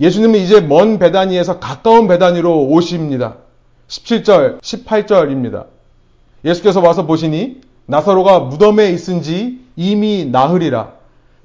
예수님은 0.00 0.40
이제 0.40 0.60
먼 0.60 0.98
베다니에서 0.98 1.60
가까운 1.60 2.08
베다니로 2.08 2.66
오십니다. 2.68 3.36
17절, 3.88 4.60
18절입니다. 4.60 5.66
예수께서 6.44 6.80
와서 6.80 7.06
보시니 7.06 7.60
나사로가 7.86 8.40
무덤에 8.40 8.90
있은 8.90 9.22
지 9.22 9.61
이미 9.76 10.24
나흘이라 10.24 10.92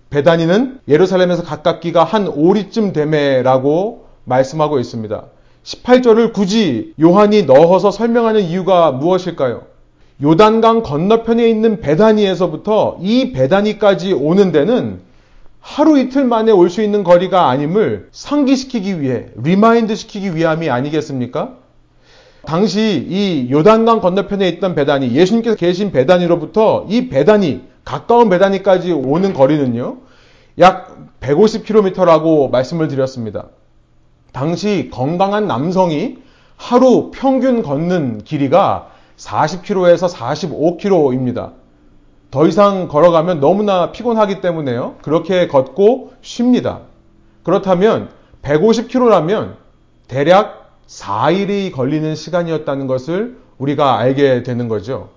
베다니는 0.10 0.79
예루살렘에서 0.88 1.43
가깝기가 1.43 2.03
한 2.03 2.27
오리쯤 2.27 2.93
되매라고 2.93 4.05
말씀하고 4.24 4.79
있습니다. 4.79 5.24
18절을 5.63 6.34
굳이 6.34 6.93
요한이 7.01 7.43
넣어서 7.43 7.91
설명하는 7.91 8.41
이유가 8.41 8.91
무엇일까요? 8.91 9.63
요단강 10.24 10.81
건너편에 10.84 11.48
있는 11.50 11.81
베다니에서부터 11.81 13.00
이 13.01 13.34
베다니까지 13.34 14.13
오는 14.13 14.51
데는 14.51 15.00
하루 15.60 16.00
이틀 16.00 16.24
만에 16.24 16.51
올 16.51 16.69
수 16.69 16.81
있는 16.81 17.03
거리가 17.03 17.50
아님을 17.50 18.07
상기시키기 18.13 19.01
위해, 19.01 19.25
remind 19.36 19.96
시키기 19.96 20.34
위함이 20.36 20.69
아니겠습니까? 20.69 21.55
당시 22.46 23.05
이 23.10 23.51
요단강 23.51 24.00
건너편에 24.00 24.48
있던 24.48 24.74
베다니, 24.75 25.13
예수님께서 25.13 25.57
계신 25.57 25.91
베다니로부터 25.91 26.86
이 26.89 27.10
베다니, 27.10 27.62
가까운 27.88 28.27
베다니까지 28.27 28.91
오는 28.91 29.34
거리는요, 29.34 30.00
약 30.60 30.98
150km라고 31.22 32.51
말씀을 32.51 32.89
드렸습니다. 32.89 33.46
당시 34.34 34.89
건강한 34.94 35.48
남성이 35.48 36.17
하루 36.58 37.12
평균 37.13 37.63
걷는 37.63 38.25
길이가 38.25 38.89
40km에서 39.15 40.13
45km입니다. 40.13 41.53
더 42.29 42.46
이상 42.46 42.89
걸어가면 42.89 43.39
너무나 43.39 43.94
피곤하기 43.94 44.41
때문에요. 44.41 44.96
그렇게 45.01 45.48
걷고 45.48 46.12
쉽니다. 46.20 46.82
그렇다면 47.44 48.10
150km라면 48.41 49.56
대략 50.10 50.75
4일이 50.88 51.72
걸리는 51.72 52.15
시간이었다는 52.15 52.88
것을 52.88 53.38
우리가 53.58 53.98
알게 53.98 54.44
되는 54.44 54.67
거죠. 54.67 55.15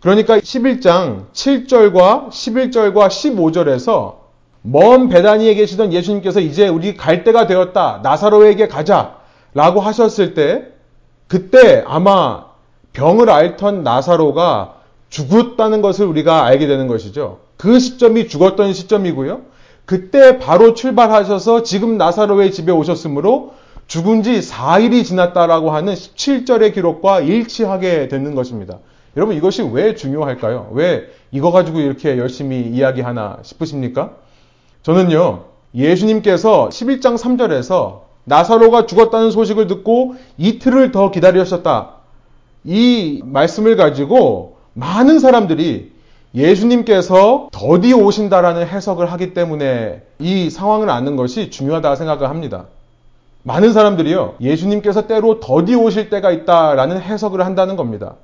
그러니까 0.00 0.38
11장 0.38 1.26
7절과 1.32 2.28
11절과 2.28 3.08
15절에서 3.08 4.16
먼 4.62 5.08
베다니에 5.08 5.54
계시던 5.54 5.92
예수님께서 5.92 6.40
이제 6.40 6.68
우리 6.68 6.96
갈 6.96 7.24
때가 7.24 7.46
되었다. 7.46 8.00
나사로에게 8.02 8.68
가자. 8.68 9.16
라고 9.54 9.80
하셨을 9.80 10.34
때 10.34 10.66
그때 11.26 11.82
아마 11.86 12.46
병을 12.92 13.30
앓던 13.30 13.82
나사로가 13.82 14.74
죽었다는 15.08 15.82
것을 15.82 16.06
우리가 16.06 16.44
알게 16.44 16.66
되는 16.66 16.86
것이죠. 16.86 17.40
그 17.56 17.78
시점이 17.80 18.28
죽었던 18.28 18.72
시점이고요. 18.72 19.40
그때 19.84 20.38
바로 20.38 20.74
출발하셔서 20.74 21.62
지금 21.62 21.96
나사로의 21.96 22.52
집에 22.52 22.70
오셨으므로 22.72 23.54
죽은 23.86 24.22
지 24.22 24.40
4일이 24.40 25.04
지났다라고 25.04 25.70
하는 25.70 25.94
17절의 25.94 26.74
기록과 26.74 27.20
일치하게 27.20 28.08
되는 28.08 28.34
것입니다. 28.34 28.78
여러분 29.16 29.36
이것이 29.36 29.62
왜 29.62 29.94
중요할까요? 29.94 30.70
왜 30.72 31.08
이거 31.32 31.50
가지고 31.50 31.80
이렇게 31.80 32.18
열심히 32.18 32.60
이야기하나 32.60 33.38
싶으십니까? 33.42 34.12
저는요, 34.82 35.44
예수님께서 35.74 36.68
11장 36.68 37.16
3절에서 37.16 38.00
나사로가 38.24 38.86
죽었다는 38.86 39.30
소식을 39.30 39.66
듣고 39.66 40.14
이틀을 40.36 40.92
더 40.92 41.10
기다리셨다. 41.10 41.94
이 42.64 43.22
말씀을 43.24 43.76
가지고 43.76 44.58
많은 44.74 45.18
사람들이 45.18 45.92
예수님께서 46.34 47.48
더디 47.52 47.94
오신다라는 47.94 48.66
해석을 48.66 49.10
하기 49.12 49.32
때문에 49.32 50.02
이 50.18 50.50
상황을 50.50 50.90
아는 50.90 51.16
것이 51.16 51.50
중요하다 51.50 51.96
생각을 51.96 52.28
합니다. 52.28 52.66
많은 53.44 53.72
사람들이요, 53.72 54.34
예수님께서 54.40 55.06
때로 55.06 55.40
더디 55.40 55.74
오실 55.74 56.10
때가 56.10 56.30
있다라는 56.30 57.00
해석을 57.00 57.44
한다는 57.44 57.76
겁니다. 57.76 58.16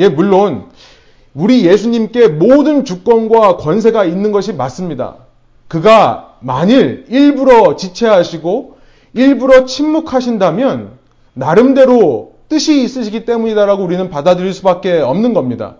예, 0.00 0.08
물론, 0.08 0.64
우리 1.34 1.66
예수님께 1.66 2.28
모든 2.28 2.84
주권과 2.84 3.58
권세가 3.58 4.06
있는 4.06 4.32
것이 4.32 4.54
맞습니다. 4.54 5.16
그가 5.68 6.36
만일 6.40 7.04
일부러 7.08 7.76
지체하시고 7.76 8.78
일부러 9.12 9.66
침묵하신다면 9.66 10.92
나름대로 11.34 12.32
뜻이 12.48 12.82
있으시기 12.82 13.26
때문이다라고 13.26 13.84
우리는 13.84 14.10
받아들일 14.10 14.54
수밖에 14.54 14.98
없는 15.00 15.34
겁니다. 15.34 15.76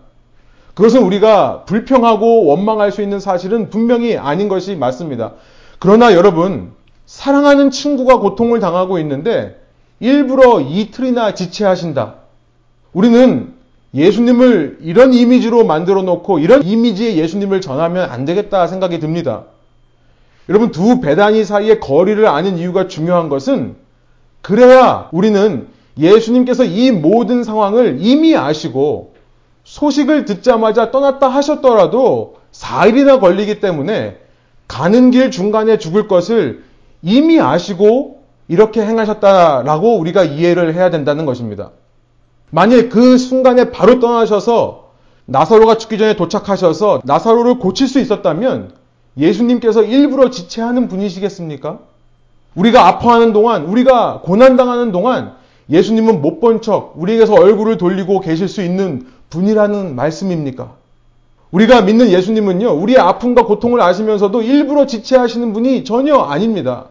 그것은 0.75 1.03
우리가 1.03 1.65
불평하고 1.65 2.45
원망할 2.45 2.93
수 2.93 3.03
있는 3.03 3.21
사실은 3.21 3.71
분명히 3.71 4.17
아닌 4.17 4.49
것이 4.49 4.77
맞습니다. 4.77 5.33
그러나 5.79 6.13
여러분, 6.15 6.73
사랑하는 7.07 7.71
친구가 7.71 8.19
고통을 8.19 8.61
당하고 8.61 8.99
있는데 8.99 9.61
일부러 9.99 10.61
이틀이나 10.61 11.35
지체하신다. 11.35 12.17
우리는 12.93 13.60
예수님을 13.95 14.79
이런 14.83 15.13
이미지로 15.13 15.65
만들어 15.65 16.03
놓고 16.03 16.39
이런 16.39 16.63
이미지의 16.63 17.19
예수님을 17.19 17.61
전하면 17.61 18.09
안 18.11 18.25
되겠다 18.25 18.67
생각이 18.67 19.01
듭니다. 19.01 19.45
여러분 20.49 20.71
두 20.71 21.01
배단위 21.01 21.45
사이의 21.45 21.81
거리를 21.81 22.27
아는 22.27 22.59
이유가 22.59 22.89
중요한 22.89 23.29
것은 23.29 23.77
그래야 24.43 25.09
우리는 25.13 25.69
예수님께서 25.99 26.65
이 26.65 26.91
모든 26.91 27.45
상황을 27.45 27.99
이미 28.01 28.37
아시고 28.37 29.15
소식을 29.65 30.25
듣자마자 30.25 30.91
떠났다 30.91 31.29
하셨더라도 31.29 32.37
4일이나 32.53 33.21
걸리기 33.21 33.61
때문에 33.61 34.19
가는 34.67 35.11
길 35.11 35.31
중간에 35.31 35.79
죽을 35.79 36.09
것을 36.09 36.65
이미 37.03 37.41
아시고 37.41 38.23
이렇게 38.49 38.85
행하셨다라고 38.85 39.99
우리가 39.99 40.25
이해를 40.25 40.75
해야 40.75 40.91
된다는 40.91 41.27
것입니다. 41.27 41.71
만일 42.51 42.89
그 42.89 43.17
순간에 43.19 43.71
바로 43.71 44.01
떠나셔서 44.01 44.91
나사로가 45.27 45.77
죽기 45.77 45.99
전에 45.99 46.17
도착하셔서 46.17 47.03
나사로를 47.05 47.59
고칠 47.59 47.87
수 47.87 48.01
있었다면 48.01 48.73
예수님께서 49.17 49.83
일부러 49.85 50.31
지체하는 50.31 50.89
분이시겠습니까? 50.89 51.79
우리가 52.57 52.87
아파하는 52.89 53.33
동안, 53.33 53.65
우리가 53.67 54.21
고난당하는 54.25 54.91
동안 54.93 55.35
예수님은 55.71 56.21
못 56.21 56.41
본 56.41 56.61
척 56.63 56.95
우리에게서 56.97 57.35
얼굴을 57.35 57.79
돌리고 57.79 58.21
계실 58.21 58.49
수 58.49 58.63
있는 58.63 59.07
분이라는 59.31 59.95
말씀입니까? 59.95 60.73
우리가 61.53 61.83
믿는 61.83 62.11
예수님은요, 62.11 62.71
우리의 62.71 62.99
아픔과 62.99 63.45
고통을 63.45 63.81
아시면서도 63.81 64.43
일부러 64.43 64.87
지체하시는 64.87 65.53
분이 65.53 65.85
전혀 65.85 66.17
아닙니다. 66.17 66.87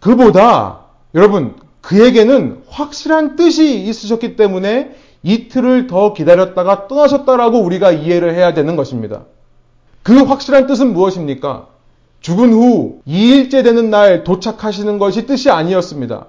그보다, 0.00 0.80
여러분, 1.14 1.54
그에게는 1.86 2.62
확실한 2.68 3.36
뜻이 3.36 3.80
있으셨기 3.84 4.34
때문에 4.34 4.96
이틀을 5.22 5.86
더 5.86 6.14
기다렸다가 6.14 6.88
떠나셨다라고 6.88 7.60
우리가 7.60 7.92
이해를 7.92 8.34
해야 8.34 8.54
되는 8.54 8.74
것입니다. 8.74 9.22
그 10.02 10.24
확실한 10.24 10.66
뜻은 10.66 10.92
무엇입니까? 10.92 11.68
죽은 12.20 12.52
후 12.52 13.00
2일째 13.06 13.62
되는 13.62 13.90
날 13.90 14.24
도착하시는 14.24 14.98
것이 14.98 15.26
뜻이 15.26 15.48
아니었습니다. 15.48 16.26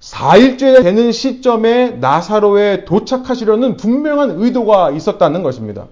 4일째 0.00 0.82
되는 0.82 1.10
시점에 1.10 1.92
나사로에 1.92 2.84
도착하시려는 2.84 3.78
분명한 3.78 4.42
의도가 4.42 4.90
있었다는 4.90 5.42
것입니다. 5.42 5.86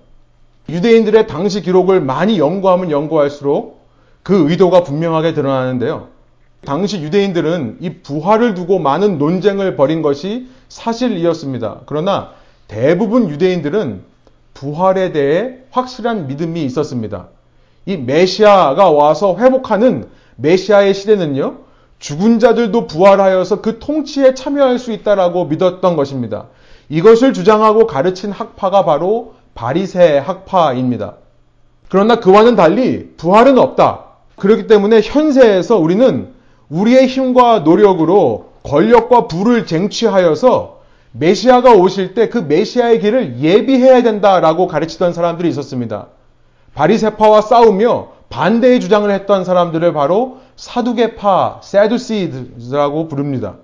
유대인들의 0.68 1.26
당시 1.26 1.62
기록을 1.62 2.02
많이 2.02 2.38
연구하면 2.38 2.90
연구할수록 2.90 3.80
그 4.22 4.50
의도가 4.50 4.82
분명하게 4.82 5.32
드러나는데요. 5.32 6.17
당시 6.64 7.00
유대인들은 7.00 7.78
이 7.80 7.94
부활을 8.02 8.54
두고 8.54 8.78
많은 8.78 9.18
논쟁을 9.18 9.76
벌인 9.76 10.02
것이 10.02 10.48
사실이었습니다. 10.68 11.82
그러나 11.86 12.30
대부분 12.66 13.30
유대인들은 13.30 14.02
부활에 14.54 15.12
대해 15.12 15.58
확실한 15.70 16.26
믿음이 16.26 16.64
있었습니다. 16.64 17.28
이 17.86 17.96
메시아가 17.96 18.90
와서 18.90 19.36
회복하는 19.38 20.08
메시아의 20.36 20.94
시대는요, 20.94 21.58
죽은 21.98 22.38
자들도 22.38 22.86
부활하여서 22.86 23.60
그 23.60 23.78
통치에 23.78 24.34
참여할 24.34 24.78
수 24.78 24.92
있다라고 24.92 25.46
믿었던 25.46 25.96
것입니다. 25.96 26.46
이것을 26.88 27.32
주장하고 27.32 27.86
가르친 27.86 28.30
학파가 28.30 28.84
바로 28.84 29.34
바리새 29.54 30.18
학파입니다. 30.18 31.14
그러나 31.88 32.16
그와는 32.16 32.54
달리 32.54 33.14
부활은 33.16 33.58
없다. 33.58 34.04
그렇기 34.36 34.66
때문에 34.66 35.00
현세에서 35.02 35.78
우리는 35.78 36.37
우리의 36.70 37.06
힘과 37.06 37.60
노력으로 37.60 38.46
권력과 38.62 39.26
부를 39.28 39.66
쟁취하여서 39.66 40.78
메시아가 41.12 41.72
오실 41.72 42.14
때 42.14 42.28
그 42.28 42.38
메시아의 42.38 43.00
길을 43.00 43.40
예비해야 43.40 44.02
된다라고 44.02 44.66
가르치던 44.66 45.12
사람들이 45.12 45.48
있었습니다. 45.48 46.08
바리세파와 46.74 47.40
싸우며 47.40 48.08
반대의 48.28 48.80
주장을 48.80 49.10
했던 49.10 49.44
사람들을 49.44 49.92
바로 49.94 50.38
사두개파, 50.56 51.60
세두시드라고 51.62 53.08
부릅니다. 53.08 53.54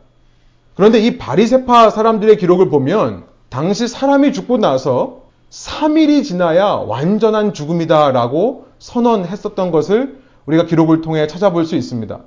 그런데 0.74 0.98
이 1.00 1.18
바리세파 1.18 1.90
사람들의 1.90 2.36
기록을 2.38 2.70
보면 2.70 3.24
당시 3.50 3.86
사람이 3.86 4.32
죽고 4.32 4.56
나서 4.56 5.20
3일이 5.50 6.24
지나야 6.24 6.64
완전한 6.86 7.52
죽음이다라고 7.52 8.66
선언했었던 8.78 9.70
것을 9.70 10.18
우리가 10.46 10.64
기록을 10.64 11.02
통해 11.02 11.26
찾아볼 11.26 11.64
수 11.64 11.76
있습니다. 11.76 12.20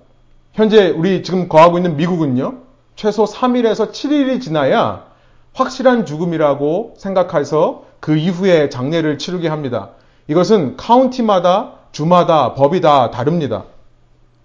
현재 0.57 0.89
우리 0.89 1.21
지금 1.21 1.47
거하고 1.47 1.77
있는 1.77 1.97
미국은요, 1.97 2.55
최소 2.95 3.25
3일에서 3.25 3.91
7일이 3.91 4.41
지나야 4.41 5.05
확실한 5.53 6.07
죽음이라고 6.07 6.95
생각해서 6.97 7.83
그 7.99 8.15
이후에 8.15 8.67
장례를 8.69 9.19
치르게 9.19 9.49
합니다. 9.49 9.89
이것은 10.27 10.75
카운티마다 10.75 11.73
주마다 11.91 12.55
법이 12.55 12.81
다 12.81 13.11
다릅니다. 13.11 13.65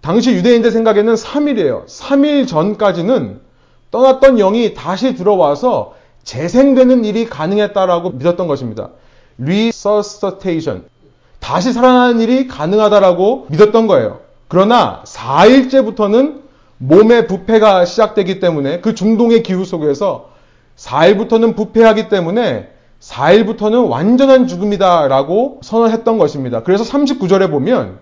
당시 0.01 0.33
유대인들 0.33 0.69
생각에는 0.69 1.15
3일이에요. 1.15 1.87
3일 1.87 2.47
전까지는 2.47 3.41
떠났던 3.89 4.37
영이 4.37 4.75
다시 4.75 5.15
들어와서 5.15 5.95
재생되는 6.21 7.05
일이 7.05 7.25
가능했다라고 7.25 8.11
믿었던 8.11 8.45
것입니다. 8.45 8.89
resuscitation. 9.41 10.83
다시 11.39 11.73
살아나는 11.73 12.19
일이 12.19 12.47
가능하다라고 12.47 13.47
믿었던 13.49 13.87
거예요. 13.87 14.22
그러나 14.53 15.01
4일째부터는 15.05 16.41
몸의 16.77 17.25
부패가 17.25 17.85
시작되기 17.85 18.39
때문에 18.39 18.81
그 18.81 18.93
중동의 18.93 19.41
기후 19.41 19.65
속에서 19.65 20.29
4일부터는 20.77 21.55
부패하기 21.55 22.07
때문에 22.07 22.69
4일부터는 22.99 23.89
완전한 23.89 24.45
죽음이다라고 24.45 25.61
선언했던 25.63 26.19
것입니다. 26.19 26.61
그래서 26.61 26.83
39절에 26.83 27.49
보면 27.49 27.97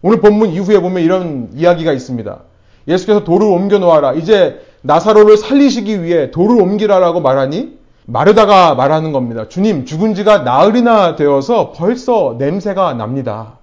오늘 0.00 0.20
본문 0.20 0.50
이후에 0.50 0.80
보면 0.80 1.02
이런 1.02 1.48
이야기가 1.52 1.92
있습니다. 1.92 2.38
예수께서 2.86 3.24
돌을 3.24 3.44
옮겨 3.44 3.80
놓아라. 3.80 4.12
이제 4.12 4.64
나사로를 4.82 5.36
살리시기 5.36 6.04
위해 6.04 6.30
돌을 6.30 6.62
옮기라라고 6.62 7.20
말하니 7.20 7.78
마르다가 8.06 8.76
말하는 8.76 9.10
겁니다. 9.10 9.48
주님, 9.48 9.86
죽은 9.86 10.14
지가 10.14 10.44
나흘이나 10.44 11.16
되어서 11.16 11.72
벌써 11.72 12.36
냄새가 12.38 12.94
납니다. 12.94 13.58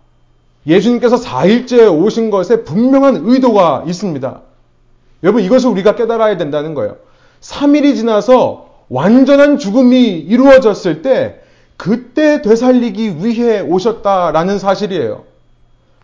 예수님께서 0.65 1.17
4일째 1.17 1.91
오신 1.91 2.29
것에 2.29 2.63
분명한 2.63 3.23
의도가 3.25 3.85
있습니다. 3.87 4.41
여러분, 5.23 5.43
이것을 5.43 5.69
우리가 5.69 5.95
깨달아야 5.95 6.37
된다는 6.37 6.73
거예요. 6.73 6.97
3일이 7.41 7.95
지나서 7.95 8.69
완전한 8.89 9.57
죽음이 9.57 10.09
이루어졌을 10.19 11.01
때, 11.01 11.39
그때 11.77 12.41
되살리기 12.41 13.23
위해 13.23 13.61
오셨다라는 13.61 14.59
사실이에요. 14.59 15.23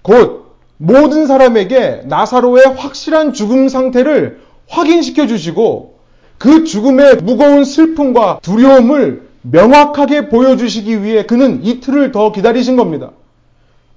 곧, 0.02 0.48
모든 0.78 1.28
사람에게 1.28 2.04
나사로의 2.06 2.66
확실한 2.76 3.34
죽음 3.34 3.68
상태를 3.68 4.42
확인시켜 4.68 5.28
주시고, 5.28 5.98
그 6.38 6.64
죽음의 6.64 7.18
무거운 7.18 7.64
슬픔과 7.64 8.40
두려움을 8.42 9.28
명확하게 9.42 10.30
보여주시기 10.30 11.04
위해 11.04 11.26
그는 11.26 11.64
이틀을 11.64 12.12
더 12.12 12.32
기다리신 12.32 12.76
겁니다. 12.76 13.12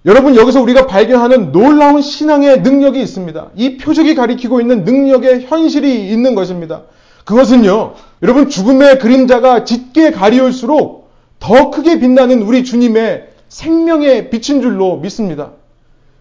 여러분, 0.07 0.35
여기서 0.35 0.63
우리가 0.63 0.87
발견하는 0.87 1.53
놀라운 1.53 2.01
신앙의 2.01 2.63
능력이 2.63 3.01
있습니다. 3.01 3.51
이 3.55 3.77
표적이 3.77 4.15
가리키고 4.15 4.61
있는 4.61 4.85
능력의 4.85 5.47
현실이 5.47 6.09
있는 6.11 6.35
것입니다. 6.35 6.83
그것은요, 7.25 7.95
여러분, 8.23 8.49
죽음의 8.49 8.99
그림자가 8.99 9.65
짙게 9.65 10.13
가리울수록 10.13 11.11
더 11.39 11.71
크게 11.71 12.01
빛나는 12.01 12.43
우리 12.43 12.65
주님의 12.65 13.29
생명의 13.49 14.31
빛인 14.31 14.63
줄로 14.63 14.97
믿습니다. 14.97 15.51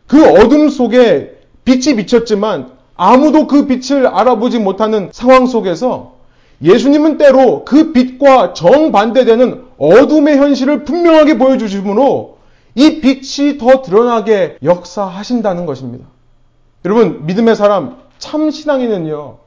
그 0.07 0.25
어둠 0.25 0.69
속에 0.69 1.37
빛이 1.63 1.95
비쳤지만 1.95 2.71
아무도 2.95 3.47
그 3.47 3.65
빛을 3.65 4.07
알아보지 4.07 4.59
못하는 4.59 5.09
상황 5.13 5.45
속에서 5.45 6.15
예수님은 6.61 7.17
때로 7.17 7.63
그 7.63 7.93
빛과 7.93 8.53
정반대되는 8.53 9.63
어둠의 9.77 10.37
현실을 10.37 10.83
분명하게 10.83 11.37
보여주심으로 11.37 12.38
이 12.75 13.01
빛이 13.01 13.57
더 13.57 13.81
드러나게 13.81 14.57
역사하신다는 14.63 15.65
것입니다. 15.65 16.05
여러분, 16.85 17.25
믿음의 17.25 17.55
사람, 17.55 17.97
참 18.19 18.51
신앙인은요, 18.51 19.37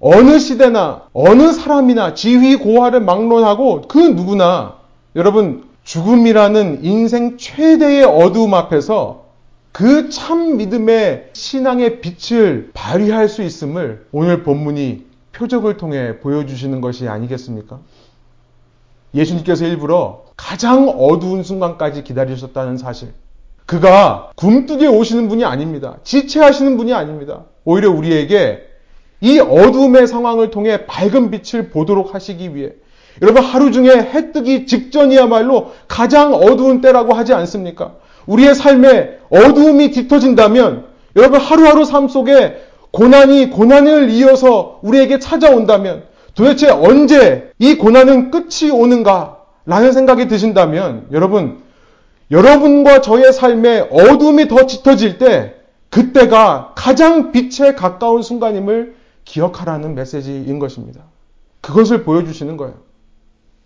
어느 0.00 0.38
시대나, 0.38 1.02
어느 1.12 1.52
사람이나 1.52 2.14
지휘 2.14 2.56
고하를 2.56 3.00
막론하고 3.00 3.82
그 3.82 3.98
누구나, 3.98 4.76
여러분, 5.16 5.64
죽음이라는 5.84 6.84
인생 6.84 7.36
최대의 7.36 8.04
어두움 8.04 8.54
앞에서 8.54 9.24
그 9.72 10.08
참 10.10 10.56
믿음의 10.56 11.30
신앙의 11.32 12.00
빛을 12.00 12.70
발휘할 12.74 13.28
수 13.28 13.42
있음을 13.42 14.06
오늘 14.12 14.42
본문이 14.42 15.06
표적을 15.32 15.76
통해 15.76 16.18
보여주시는 16.20 16.80
것이 16.80 17.08
아니겠습니까? 17.08 17.78
예수님께서 19.14 19.64
일부러 19.66 20.24
가장 20.40 20.88
어두운 20.88 21.42
순간까지 21.42 22.02
기다리셨다는 22.02 22.78
사실. 22.78 23.08
그가 23.66 24.30
굼뜨게 24.36 24.86
오시는 24.86 25.28
분이 25.28 25.44
아닙니다. 25.44 25.98
지체하시는 26.02 26.78
분이 26.78 26.94
아닙니다. 26.94 27.44
오히려 27.64 27.90
우리에게 27.90 28.62
이 29.20 29.38
어두움의 29.38 30.06
상황을 30.06 30.50
통해 30.50 30.86
밝은 30.86 31.30
빛을 31.30 31.68
보도록 31.68 32.14
하시기 32.14 32.54
위해 32.54 32.70
여러분 33.20 33.44
하루 33.44 33.70
중에 33.70 33.90
해 33.90 34.32
뜨기 34.32 34.66
직전이야말로 34.66 35.72
가장 35.86 36.32
어두운 36.32 36.80
때라고 36.80 37.12
하지 37.12 37.34
않습니까? 37.34 37.96
우리의 38.26 38.54
삶에 38.54 39.18
어두움이 39.28 39.92
짙어진다면 39.92 40.86
여러분 41.16 41.38
하루하루 41.38 41.84
삶 41.84 42.08
속에 42.08 42.62
고난이 42.92 43.50
고난을 43.50 44.08
이어서 44.08 44.80
우리에게 44.82 45.18
찾아온다면 45.18 46.04
도대체 46.34 46.70
언제 46.70 47.52
이 47.58 47.76
고난은 47.76 48.30
끝이 48.30 48.70
오는가? 48.72 49.39
라는 49.66 49.92
생각이 49.92 50.28
드신다면 50.28 51.08
여러분, 51.12 51.62
여러분과 52.30 53.00
저의 53.00 53.32
삶에 53.32 53.88
어둠이 53.90 54.48
더 54.48 54.66
짙어질 54.66 55.18
때 55.18 55.54
그때가 55.90 56.72
가장 56.76 57.32
빛에 57.32 57.74
가까운 57.74 58.22
순간임을 58.22 58.94
기억하라는 59.24 59.94
메시지인 59.94 60.58
것입니다. 60.58 61.02
그것을 61.60 62.04
보여주시는 62.04 62.56
거예요. 62.56 62.74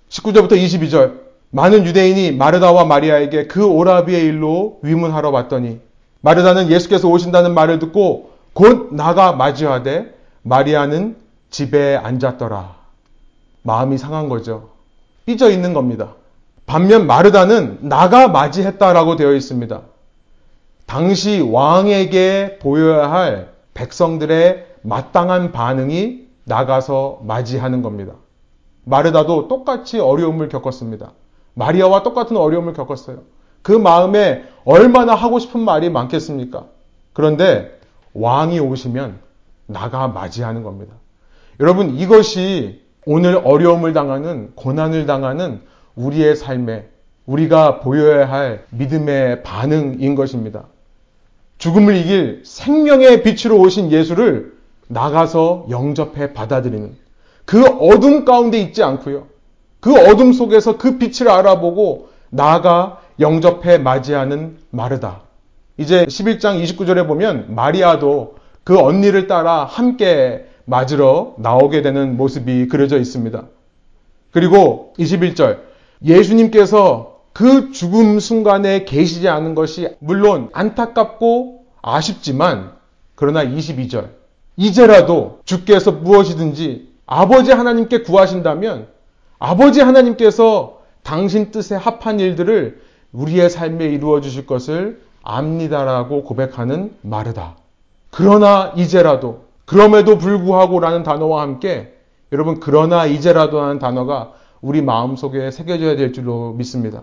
19절부터 0.08 0.52
22절. 0.52 1.24
많은 1.50 1.86
유대인이 1.86 2.32
마르다와 2.32 2.84
마리아에게 2.84 3.46
그 3.46 3.64
오라비의 3.64 4.24
일로 4.24 4.80
위문하러 4.82 5.30
왔더니 5.30 5.80
마르다는 6.20 6.68
예수께서 6.68 7.08
오신다는 7.08 7.54
말을 7.54 7.78
듣고 7.78 8.32
곧 8.54 8.92
나가 8.92 9.32
맞이하되 9.32 10.14
마리아는 10.42 11.16
집에 11.50 11.96
앉았더라. 11.96 12.74
마음이 13.62 13.98
상한 13.98 14.28
거죠. 14.28 14.73
삐져 15.26 15.50
있는 15.50 15.72
겁니다. 15.74 16.14
반면 16.66 17.06
마르다는 17.06 17.78
나가 17.82 18.28
맞이했다라고 18.28 19.16
되어 19.16 19.34
있습니다. 19.34 19.82
당시 20.86 21.40
왕에게 21.40 22.58
보여야 22.60 23.10
할 23.10 23.52
백성들의 23.74 24.66
마땅한 24.82 25.52
반응이 25.52 26.24
나가서 26.44 27.20
맞이하는 27.22 27.82
겁니다. 27.82 28.14
마르다도 28.84 29.48
똑같이 29.48 29.98
어려움을 29.98 30.48
겪었습니다. 30.48 31.12
마리아와 31.54 32.02
똑같은 32.02 32.36
어려움을 32.36 32.74
겪었어요. 32.74 33.22
그 33.62 33.72
마음에 33.72 34.44
얼마나 34.64 35.14
하고 35.14 35.38
싶은 35.38 35.60
말이 35.60 35.88
많겠습니까? 35.88 36.66
그런데 37.14 37.80
왕이 38.12 38.60
오시면 38.60 39.18
나가 39.66 40.08
맞이하는 40.08 40.62
겁니다. 40.62 40.94
여러분, 41.60 41.96
이것이 41.96 42.83
오늘 43.06 43.40
어려움을 43.44 43.92
당하는, 43.92 44.52
고난을 44.54 45.06
당하는 45.06 45.60
우리의 45.94 46.36
삶에 46.36 46.88
우리가 47.26 47.80
보여야 47.80 48.30
할 48.30 48.64
믿음의 48.70 49.42
반응인 49.42 50.14
것입니다. 50.14 50.64
죽음을 51.58 51.96
이길 51.96 52.42
생명의 52.44 53.22
빛으로 53.22 53.58
오신 53.58 53.90
예수를 53.90 54.54
나가서 54.88 55.66
영접해 55.70 56.32
받아들이는 56.32 56.96
그 57.44 57.64
어둠 57.64 58.24
가운데 58.24 58.58
있지 58.58 58.82
않고요. 58.82 59.26
그 59.80 59.94
어둠 59.94 60.32
속에서 60.32 60.78
그 60.78 60.98
빛을 60.98 61.30
알아보고 61.30 62.08
나가 62.30 63.00
영접해 63.20 63.78
맞이하는 63.78 64.56
마르다. 64.70 65.20
이제 65.76 66.04
11장 66.06 66.62
29절에 66.62 67.06
보면 67.06 67.54
마리아도 67.54 68.36
그 68.64 68.78
언니를 68.78 69.26
따라 69.26 69.64
함께 69.64 70.46
맞으러 70.64 71.34
나오게 71.38 71.82
되는 71.82 72.16
모습이 72.16 72.68
그려져 72.68 72.98
있습니다. 72.98 73.44
그리고 74.32 74.94
21절 74.98 75.60
예수님께서 76.04 77.20
그 77.32 77.72
죽음 77.72 78.20
순간에 78.20 78.84
계시지 78.84 79.28
않은 79.28 79.54
것이 79.54 79.88
물론 79.98 80.50
안타깝고 80.52 81.64
아쉽지만 81.82 82.72
그러나 83.14 83.44
22절 83.44 84.10
이제라도 84.56 85.40
주께서 85.44 85.92
무엇이든지 85.92 86.94
아버지 87.06 87.52
하나님께 87.52 88.02
구하신다면 88.02 88.88
아버지 89.38 89.80
하나님께서 89.80 90.80
당신 91.02 91.50
뜻에 91.50 91.74
합한 91.74 92.20
일들을 92.20 92.80
우리의 93.12 93.50
삶에 93.50 93.86
이루어 93.86 94.20
주실 94.20 94.46
것을 94.46 95.02
압니다라고 95.22 96.24
고백하는 96.24 96.94
마르다. 97.02 97.56
그러나 98.10 98.72
이제라도 98.76 99.43
그럼에도 99.64 100.18
불구하고라는 100.18 101.02
단어와 101.02 101.42
함께 101.42 101.94
여러분 102.32 102.60
그러나 102.60 103.06
이제라도라는 103.06 103.78
단어가 103.78 104.32
우리 104.60 104.82
마음속에 104.82 105.50
새겨져야 105.50 105.96
될 105.96 106.12
줄로 106.12 106.52
믿습니다. 106.52 107.02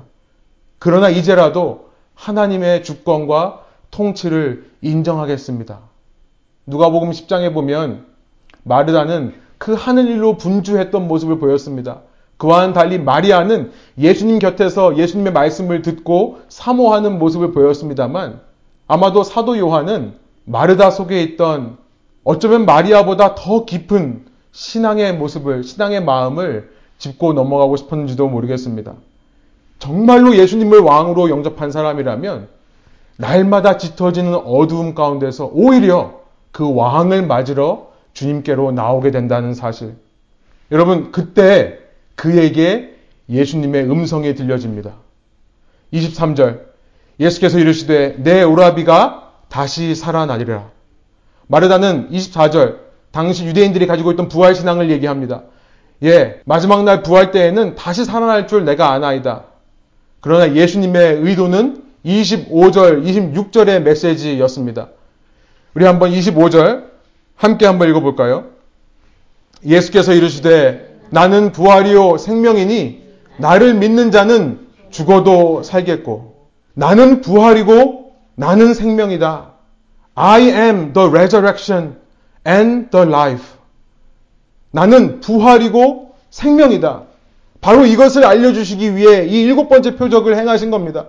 그러나 0.80 1.10
이제라도 1.10 1.90
하나님의 2.16 2.84
주권과 2.84 3.62
통치를 3.92 4.72
인정하겠습니다. 4.82 5.80
누가복음 6.66 7.12
10장에 7.12 7.54
보면 7.54 8.06
마르다는 8.64 9.34
그 9.58 9.74
하늘 9.74 10.08
일로 10.08 10.38
분주했던 10.38 11.08
모습을 11.08 11.40
보였습니다. 11.40 12.02
그와는 12.38 12.74
달리 12.74 12.98
마리아는 12.98 13.72
예수님 14.00 14.40
곁에서 14.40 14.98
예수님의 14.98 15.34
말씀을 15.34 15.84
듣고 15.84 16.40
사모하는 16.50 17.20
모습을 17.20 17.52
보였습니다만 17.52 18.42
아마도 18.88 19.24
사도 19.24 19.58
요한은 19.60 20.14
마르다 20.46 20.90
속에 20.90 21.22
있던 21.22 21.78
어쩌면 22.24 22.66
마리아보다 22.66 23.36
더 23.36 23.66
깊은 23.66 24.26
신앙의 24.52 25.16
모습을, 25.16 25.64
신앙의 25.64 26.04
마음을 26.04 26.72
짚고 26.98 27.34
넘어가고 27.34 27.78
싶었는지도 27.78 28.28
모르겠습니다. 28.28 28.94
정말로 29.80 30.36
예수님을 30.36 30.80
왕으로 30.80 31.30
영접한 31.30 31.72
사람이라면 31.72 32.48
날마다 33.18 33.78
짙어지는 33.78 34.36
어두움 34.36 34.94
가운데서 34.94 35.50
오히려 35.54 36.22
그 36.52 36.74
왕을 36.74 37.26
맞으러 37.26 37.92
주님께로 38.14 38.72
나오게 38.72 39.12
된다는 39.12 39.54
사실. 39.54 39.96
여러분, 40.72 41.12
그때 41.12 41.80
그에게 42.16 42.96
예수님의 43.30 43.90
음성이 43.90 44.36
들려집니다. 44.36 44.94
23절. 45.94 46.62
예수께서 47.20 47.60
이르시되 47.60 48.18
내 48.20 48.44
오라비가 48.44 49.32
다시 49.50 49.96
살아나리라. 49.96 50.70
마르다는 51.52 52.10
24절. 52.12 52.78
당시 53.12 53.46
유대인들이 53.46 53.86
가지고 53.86 54.12
있던 54.12 54.30
부활 54.30 54.56
신앙을 54.56 54.90
얘기합니다. 54.90 55.44
예, 56.02 56.40
마지막 56.46 56.84
날 56.86 57.04
부활 57.04 57.32
때에는 57.32 57.76
다시 57.76 58.06
살아날 58.06 58.48
줄 58.48 58.64
내가 58.64 58.94
아나이다. 58.94 59.44
그러나 60.22 60.56
예수님의 60.56 61.20
의도는 61.22 61.84
25절, 62.06 63.04
26절의 63.06 63.82
메시지였습니다. 63.82 64.88
우리 65.74 65.86
한번 65.86 66.12
25절 66.12 66.86
함께 67.36 67.66
한번 67.66 67.90
읽어볼까요? 67.90 68.46
예수께서 69.66 70.14
이르시되 70.14 71.00
나는 71.10 71.52
부활이요 71.52 72.18
생명이니 72.18 73.02
나를 73.38 73.74
믿는 73.74 74.12
자는 74.12 74.68
죽어도 74.90 75.64
살겠고 75.64 76.48
나는 76.74 77.20
부활이고 77.22 78.14
나는 78.36 78.74
생명이다. 78.74 79.51
I 80.22 80.42
am 80.42 80.94
the 80.94 81.10
resurrection 81.10 81.96
and 82.46 82.92
the 82.92 83.08
life. 83.08 83.44
나는 84.70 85.20
부활이고 85.20 86.14
생명이다. 86.30 87.02
바로 87.60 87.88
이것을 87.88 88.24
알려주시기 88.24 88.96
위해 88.96 89.26
이 89.26 89.42
일곱 89.42 89.68
번째 89.68 89.96
표적을 89.96 90.38
행하신 90.38 90.70
겁니다. 90.70 91.08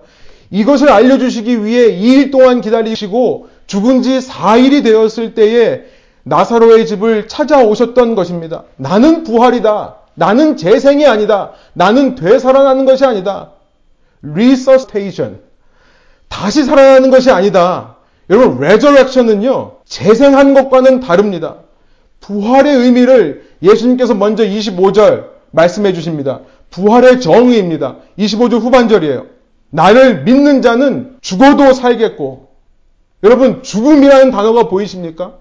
이것을 0.50 0.88
알려주시기 0.88 1.62
위해 1.62 1.92
2일 1.92 2.32
동안 2.32 2.62
기다리시고 2.62 3.48
죽은 3.66 4.00
지 4.00 4.18
4일이 4.18 4.82
되었을 4.82 5.34
때에 5.34 5.82
나사로의 6.22 6.86
집을 6.86 7.28
찾아오셨던 7.28 8.14
것입니다. 8.14 8.64
나는 8.76 9.24
부활이다. 9.24 9.96
나는 10.14 10.56
재생이 10.56 11.06
아니다. 11.06 11.52
나는 11.74 12.14
되살아나는 12.14 12.86
것이 12.86 13.04
아니다. 13.04 13.50
resuscitation. 14.22 15.40
다시 16.30 16.64
살아나는 16.64 17.10
것이 17.10 17.30
아니다. 17.30 17.91
여러분, 18.30 18.58
resurrection은요, 18.58 19.72
재생한 19.84 20.54
것과는 20.54 21.00
다릅니다. 21.00 21.56
부활의 22.20 22.76
의미를 22.76 23.44
예수님께서 23.62 24.14
먼저 24.14 24.44
25절 24.44 25.30
말씀해 25.50 25.92
주십니다. 25.92 26.40
부활의 26.70 27.20
정의입니다. 27.20 27.96
25절 28.18 28.60
후반절이에요. 28.60 29.26
나를 29.70 30.22
믿는 30.22 30.62
자는 30.62 31.16
죽어도 31.20 31.72
살겠고, 31.72 32.48
여러분, 33.24 33.62
죽음이라는 33.62 34.30
단어가 34.30 34.68
보이십니까? 34.68 35.34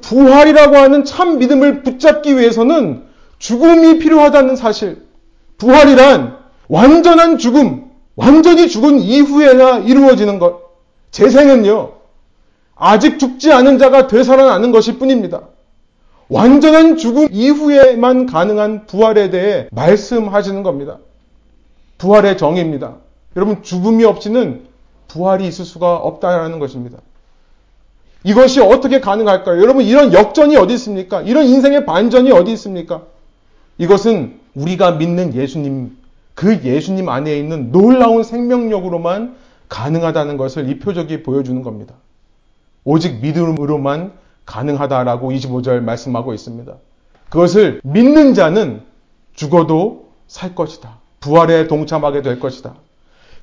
부활이라고 0.00 0.76
하는 0.76 1.04
참 1.04 1.38
믿음을 1.38 1.82
붙잡기 1.82 2.36
위해서는 2.38 3.04
죽음이 3.38 3.98
필요하다는 3.98 4.56
사실. 4.56 5.02
부활이란 5.58 6.36
완전한 6.68 7.38
죽음, 7.38 7.90
완전히 8.16 8.68
죽은 8.68 9.00
이후에나 9.00 9.78
이루어지는 9.78 10.38
것. 10.38 10.60
재생은요, 11.10 12.01
아직 12.82 13.20
죽지 13.20 13.52
않은 13.52 13.78
자가 13.78 14.08
되살아나는 14.08 14.72
것일 14.72 14.98
뿐입니다. 14.98 15.42
완전한 16.28 16.96
죽음 16.96 17.28
이후에만 17.30 18.26
가능한 18.26 18.86
부활에 18.86 19.30
대해 19.30 19.68
말씀하시는 19.70 20.64
겁니다. 20.64 20.98
부활의 21.98 22.36
정의입니다. 22.36 22.96
여러분, 23.36 23.62
죽음이 23.62 24.04
없이는 24.04 24.64
부활이 25.06 25.46
있을 25.46 25.64
수가 25.64 25.94
없다라는 25.94 26.58
것입니다. 26.58 26.98
이것이 28.24 28.60
어떻게 28.60 28.98
가능할까요? 28.98 29.62
여러분, 29.62 29.84
이런 29.84 30.12
역전이 30.12 30.56
어디 30.56 30.74
있습니까? 30.74 31.22
이런 31.22 31.44
인생의 31.44 31.86
반전이 31.86 32.32
어디 32.32 32.52
있습니까? 32.54 33.02
이것은 33.78 34.40
우리가 34.56 34.92
믿는 34.92 35.34
예수님, 35.34 35.96
그 36.34 36.60
예수님 36.64 37.08
안에 37.08 37.38
있는 37.38 37.70
놀라운 37.70 38.24
생명력으로만 38.24 39.36
가능하다는 39.68 40.36
것을 40.36 40.68
이 40.68 40.80
표적이 40.80 41.22
보여주는 41.22 41.62
겁니다. 41.62 41.94
오직 42.84 43.20
믿음으로만 43.20 44.12
가능하다라고 44.46 45.30
25절 45.32 45.80
말씀하고 45.80 46.34
있습니다. 46.34 46.72
그것을 47.28 47.80
믿는 47.84 48.34
자는 48.34 48.82
죽어도 49.34 50.08
살 50.26 50.54
것이다. 50.54 50.98
부활에 51.20 51.68
동참하게 51.68 52.22
될 52.22 52.40
것이다. 52.40 52.74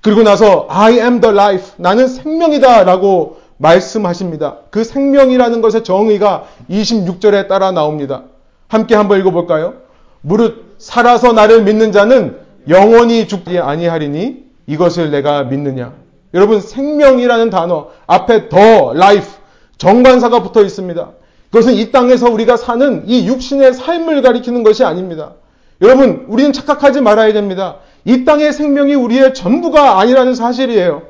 그리고 0.02 0.23
나서 0.23 0.67
I 0.69 0.93
am 0.99 1.21
the 1.21 1.34
life. 1.34 1.71
나는 1.78 2.08
생명이다. 2.08 2.84
라고 2.84 3.39
말씀하십니다. 3.58 4.58
그 4.69 4.84
생명이라는 4.84 5.62
것의 5.62 5.84
정의가 5.84 6.45
26절에 6.69 7.47
따라 7.47 7.71
나옵니다. 7.71 8.23
함께 8.67 8.95
한번 8.95 9.19
읽어 9.19 9.32
볼까요? 9.32 9.73
무릇 10.21 10.75
살아서 10.78 11.34
나를 11.34 11.63
믿는 11.63 11.91
자는 11.91 12.38
영원히 12.67 13.28
죽지 13.28 13.60
아니하리니 13.60 14.45
이것을 14.67 15.12
내가 15.12 15.43
믿느냐. 15.43 15.93
여러분 16.34 16.62
생명이라는 16.62 17.50
단어 17.50 17.89
앞에 18.08 18.50
더 18.50 18.94
life 18.96 19.30
정관사가 19.78 20.44
붙어 20.44 20.63
있습니다. 20.63 21.12
그것은 21.52 21.74
이 21.74 21.92
땅에서 21.92 22.30
우리가 22.30 22.58
사는 22.58 23.04
이 23.08 23.28
육신의 23.28 23.74
삶을 23.74 24.22
가리키는 24.22 24.63
것이 24.63 24.84
아닙니다. 24.84 25.34
여러분 25.82 26.26
우리는 26.28 26.54
착각하지 26.54 27.02
말아야 27.02 27.34
됩니다. 27.34 27.78
이 28.06 28.26
땅의 28.26 28.54
생명이 28.54 28.94
우리의 28.96 29.34
전부가 29.34 30.00
아니라는 30.00 30.36
사실이에요. 30.36 31.04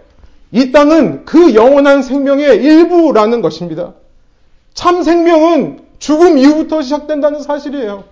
이 0.51 0.71
땅은 0.71 1.25
그 1.25 1.53
영원한 1.53 2.01
생명의 2.01 2.57
일부라는 2.63 3.41
것입니다. 3.41 3.93
참 4.73 5.03
생명은 5.03 5.81
죽음 5.99 6.37
이후부터 6.37 6.81
시작된다는 6.81 7.41
사실이에요. 7.41 8.05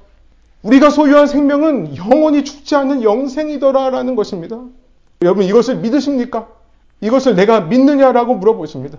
우리가 0.64 0.90
소유한 0.90 1.28
생명은 1.28 1.96
영원히 1.96 2.44
죽지 2.44 2.76
않는 2.76 3.04
영생이더라라는 3.04 4.16
것입니다. 4.16 4.60
여러분 5.22 5.46
이것을 5.46 5.78
믿으십니까? 5.78 6.48
이것을 7.02 7.36
내가 7.36 7.62
믿느냐라고 7.62 8.36
물어보십니다. 8.36 8.98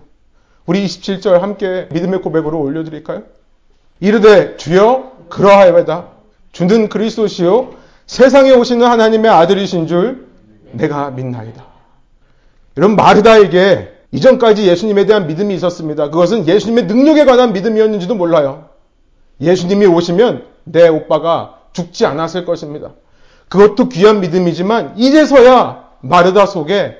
우리 0.66 0.84
27절 0.84 1.38
함께 1.40 1.88
믿음의 1.92 2.22
고백으로 2.22 2.61
올려드릴까요? 2.61 3.22
이르되 4.00 4.56
주여 4.56 5.12
그러하여다 5.28 6.08
주는 6.52 6.88
그리스도시요 6.88 7.74
세상에 8.06 8.52
오시는 8.52 8.87
하나님의 8.87 9.30
아들이신 9.30 9.87
줄 9.87 10.28
내가 10.72 11.11
믿나이다. 11.11 11.64
여러분 12.76 12.96
마르다에게 12.96 13.92
이전까지 14.12 14.66
예수님에 14.66 15.06
대한 15.06 15.26
믿음이 15.26 15.54
있었습니다. 15.54 16.11
그것은 16.11 16.46
예수님의 16.46 16.84
능력에 16.87 17.24
관한 17.24 17.52
믿음이었는지도 17.52 18.14
몰라요. 18.14 18.68
예수님이 19.40 19.87
오시면 19.87 20.44
내 20.64 20.88
오빠가 20.88 21.58
죽지 21.72 22.06
않았을 22.06 22.44
것입니다. 22.44 22.92
그것도 23.48 23.88
귀한 23.88 24.20
믿음이지만 24.20 24.94
이제서야 24.96 25.88
마르다 26.00 26.46
속에 26.46 26.96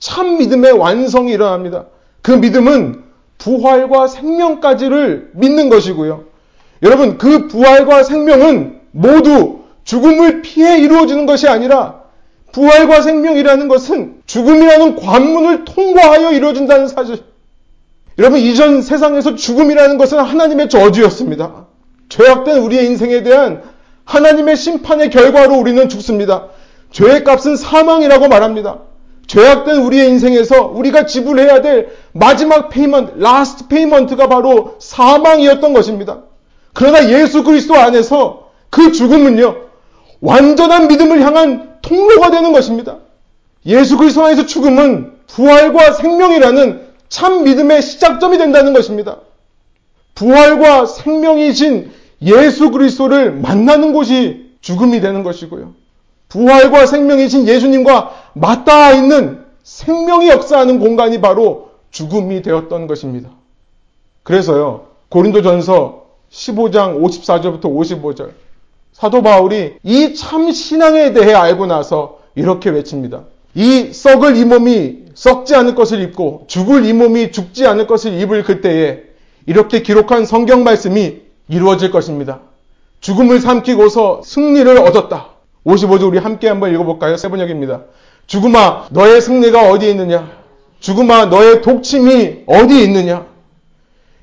참 0.00 0.38
믿음의 0.38 0.72
완성이 0.72 1.32
일어납니다. 1.32 1.86
그 2.22 2.32
믿음은 2.32 3.04
부활과 3.38 4.08
생명까지를 4.08 5.30
믿는 5.34 5.68
것이고요. 5.68 6.24
여러분, 6.82 7.18
그 7.18 7.46
부활과 7.46 8.02
생명은 8.02 8.80
모두 8.90 9.60
죽음을 9.84 10.42
피해 10.42 10.78
이루어지는 10.78 11.26
것이 11.26 11.48
아니라 11.48 12.00
부활과 12.52 13.02
생명이라는 13.02 13.68
것은 13.68 14.22
죽음이라는 14.26 14.96
관문을 14.96 15.64
통과하여 15.66 16.32
이루어진다는 16.32 16.88
사실. 16.88 17.18
여러분, 18.18 18.40
이전 18.40 18.82
세상에서 18.82 19.34
죽음이라는 19.34 19.98
것은 19.98 20.18
하나님의 20.18 20.68
저주였습니다. 20.68 21.66
죄악된 22.08 22.58
우리의 22.58 22.86
인생에 22.86 23.22
대한 23.22 23.62
하나님의 24.04 24.56
심판의 24.56 25.10
결과로 25.10 25.54
우리는 25.56 25.88
죽습니다. 25.88 26.48
죄의 26.90 27.22
값은 27.22 27.56
사망이라고 27.56 28.28
말합니다. 28.28 28.89
죄악된 29.30 29.76
우리의 29.82 30.08
인생에서 30.08 30.66
우리가 30.74 31.06
지불해야 31.06 31.62
될 31.62 31.90
마지막 32.10 32.68
payment, 32.68 33.12
last 33.16 33.68
payment가 33.68 34.26
바로 34.26 34.74
사망이었던 34.80 35.72
것입니다. 35.72 36.22
그러나 36.72 37.08
예수 37.08 37.44
그리스도 37.44 37.76
안에서 37.76 38.50
그 38.70 38.90
죽음은요, 38.90 39.56
완전한 40.20 40.88
믿음을 40.88 41.22
향한 41.22 41.76
통로가 41.80 42.32
되는 42.32 42.52
것입니다. 42.52 42.96
예수 43.66 43.98
그리스도 43.98 44.24
안에서 44.24 44.46
죽음은 44.46 45.12
부활과 45.28 45.92
생명이라는 45.92 46.88
참 47.08 47.44
믿음의 47.44 47.82
시작점이 47.82 48.36
된다는 48.36 48.72
것입니다. 48.72 49.18
부활과 50.16 50.86
생명이신 50.86 51.92
예수 52.22 52.72
그리스도를 52.72 53.30
만나는 53.30 53.92
곳이 53.92 54.50
죽음이 54.60 55.00
되는 55.00 55.22
것이고요. 55.22 55.72
부활과 56.30 56.86
생명이신 56.86 57.46
예수님과 57.46 58.14
맞닿아 58.32 58.92
있는 58.92 59.44
생명이 59.62 60.28
역사하는 60.28 60.78
공간이 60.78 61.20
바로 61.20 61.70
죽음이 61.90 62.40
되었던 62.40 62.86
것입니다. 62.86 63.28
그래서요, 64.22 64.86
고린도전서 65.10 66.06
15장 66.30 67.02
54절부터 67.02 67.62
55절, 67.62 68.30
사도 68.92 69.22
바울이 69.22 69.74
이 69.82 70.14
참 70.14 70.50
신앙에 70.52 71.12
대해 71.12 71.34
알고 71.34 71.66
나서 71.66 72.20
이렇게 72.34 72.70
외칩니다. 72.70 73.24
이 73.54 73.92
썩을 73.92 74.36
이 74.36 74.44
몸이 74.44 75.06
썩지 75.14 75.56
않을 75.56 75.74
것을 75.74 76.00
입고 76.02 76.44
죽을 76.46 76.86
이 76.86 76.92
몸이 76.92 77.32
죽지 77.32 77.66
않을 77.66 77.88
것을 77.88 78.14
입을 78.20 78.44
그때에 78.44 79.02
이렇게 79.46 79.82
기록한 79.82 80.24
성경 80.24 80.62
말씀이 80.62 81.22
이루어질 81.48 81.90
것입니다. 81.90 82.40
죽음을 83.00 83.40
삼키고서 83.40 84.22
승리를 84.24 84.78
얻었다. 84.78 85.30
55절 85.66 86.08
우리 86.08 86.18
함께 86.18 86.48
한번 86.48 86.72
읽어볼까요? 86.72 87.16
세번역입니다. 87.16 87.82
죽음아 88.26 88.88
너의 88.90 89.20
승리가 89.20 89.70
어디 89.70 89.90
있느냐? 89.90 90.30
죽음아 90.80 91.26
너의 91.26 91.60
독침이 91.62 92.44
어디 92.46 92.82
있느냐? 92.84 93.26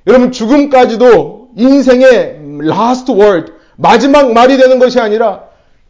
여러분 0.07 0.31
죽음까지도 0.31 1.49
인생의 1.57 2.39
last 2.63 3.11
word 3.11 3.51
마지막 3.75 4.31
말이 4.33 4.57
되는 4.57 4.79
것이 4.79 4.99
아니라 4.99 5.43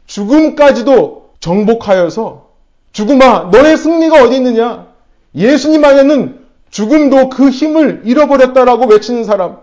죽음까지도 0.07 1.29
정복하여서 1.39 2.47
죽음아 2.91 3.49
너의 3.51 3.77
승리가 3.77 4.23
어디 4.23 4.35
있느냐? 4.37 4.87
예수님 5.35 5.85
안에는 5.85 6.39
죽음도 6.69 7.29
그 7.29 7.49
힘을 7.49 8.01
잃어버렸다라고 8.03 8.87
외치는 8.87 9.23
사람. 9.23 9.57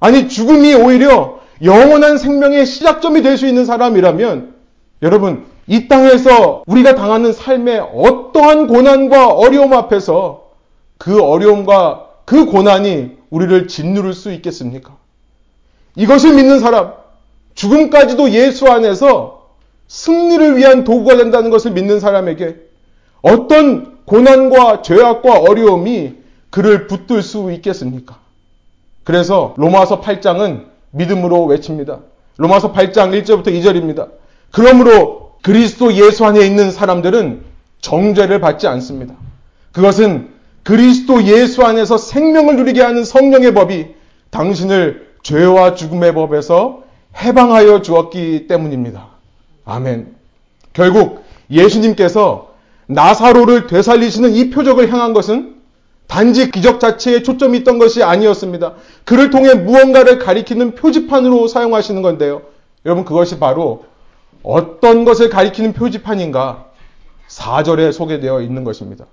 아니 0.00 0.28
죽음이 0.28 0.74
오히려 0.74 1.40
영원한 1.62 2.16
생명의 2.16 2.64
시작점이 2.64 3.22
될 3.22 3.36
수 3.36 3.46
있는 3.46 3.64
사람이라면 3.64 4.54
여러분 5.02 5.44
이 5.66 5.88
땅에서 5.88 6.62
우리가 6.66 6.94
당하는 6.94 7.32
삶의 7.32 7.80
어떠한 7.94 8.68
고난과 8.68 9.28
어려움 9.28 9.72
앞에서 9.72 10.50
그 10.98 11.22
어려움과 11.22 12.06
그 12.24 12.46
고난이 12.46 13.16
우리를 13.30 13.68
짓누를 13.68 14.12
수 14.12 14.32
있겠습니까? 14.32 14.96
이것을 15.96 16.34
믿는 16.34 16.60
사람, 16.60 16.92
죽음까지도 17.54 18.30
예수 18.30 18.68
안에서 18.68 19.48
승리를 19.88 20.56
위한 20.56 20.84
도구가 20.84 21.16
된다는 21.16 21.50
것을 21.50 21.72
믿는 21.72 22.00
사람에게 22.00 22.56
어떤 23.22 24.04
고난과 24.04 24.82
죄악과 24.82 25.40
어려움이 25.40 26.14
그를 26.50 26.86
붙들 26.86 27.22
수 27.22 27.50
있겠습니까? 27.52 28.18
그래서 29.04 29.54
로마서 29.56 30.00
8장은 30.00 30.66
믿음으로 30.90 31.44
외칩니다. 31.44 32.00
로마서 32.38 32.72
8장 32.72 33.22
1절부터 33.22 33.48
2절입니다. 33.48 34.10
그러므로 34.52 35.32
그리스도 35.42 35.92
예수 35.94 36.24
안에 36.24 36.44
있는 36.44 36.70
사람들은 36.70 37.42
정죄를 37.80 38.40
받지 38.40 38.66
않습니다. 38.66 39.14
그것은 39.72 40.30
그리스도 40.62 41.22
예수 41.24 41.62
안에서 41.62 41.98
생명을 41.98 42.56
누리게 42.56 42.82
하는 42.82 43.04
성령의 43.04 43.54
법이 43.54 43.86
당신을 44.30 45.06
죄와 45.22 45.74
죽음의 45.74 46.14
법에서 46.14 46.82
해방하여 47.16 47.82
주었기 47.82 48.46
때문입니다. 48.48 49.08
아멘. 49.64 50.14
결국 50.72 51.24
예수님께서 51.50 52.50
나사로를 52.86 53.66
되살리시는 53.66 54.32
이 54.32 54.50
표적을 54.50 54.92
향한 54.92 55.12
것은 55.12 55.56
단지 56.06 56.50
기적 56.50 56.78
자체에 56.80 57.22
초점이 57.22 57.58
있던 57.58 57.78
것이 57.78 58.02
아니었습니다. 58.02 58.74
그를 59.04 59.30
통해 59.30 59.54
무언가를 59.54 60.18
가리키는 60.18 60.74
표지판으로 60.74 61.48
사용하시는 61.48 62.00
건데요. 62.02 62.42
여러분 62.84 63.04
그것이 63.04 63.38
바로 63.38 63.84
어떤 64.46 65.04
것을 65.04 65.28
가리키는 65.28 65.72
표지판인가 65.72 66.66
4절에 67.28 67.90
소개되어 67.90 68.40
있는 68.42 68.62
것입니다. 68.62 69.06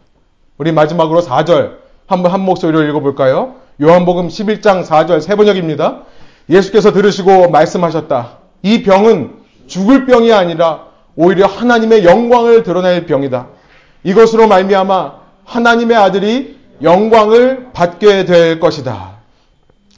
우리 0.59 0.71
마지막으로 0.71 1.21
4절 1.21 1.77
한번 2.05 2.31
한 2.31 2.41
목소리로 2.41 2.83
읽어볼까요? 2.83 3.55
요한복음 3.81 4.27
11장 4.27 4.85
4절 4.85 5.21
세 5.21 5.35
번역입니다. 5.35 6.03
예수께서 6.49 6.93
들으시고 6.93 7.49
말씀하셨다. 7.49 8.37
이 8.61 8.83
병은 8.83 9.33
죽을 9.65 10.05
병이 10.05 10.31
아니라 10.31 10.85
오히려 11.15 11.47
하나님의 11.47 12.05
영광을 12.05 12.61
드러낼 12.61 13.07
병이다. 13.07 13.47
이것으로 14.03 14.47
말미암아 14.47 15.13
하나님의 15.45 15.97
아들이 15.97 16.59
영광을 16.83 17.71
받게 17.73 18.25
될 18.25 18.59
것이다. 18.59 19.17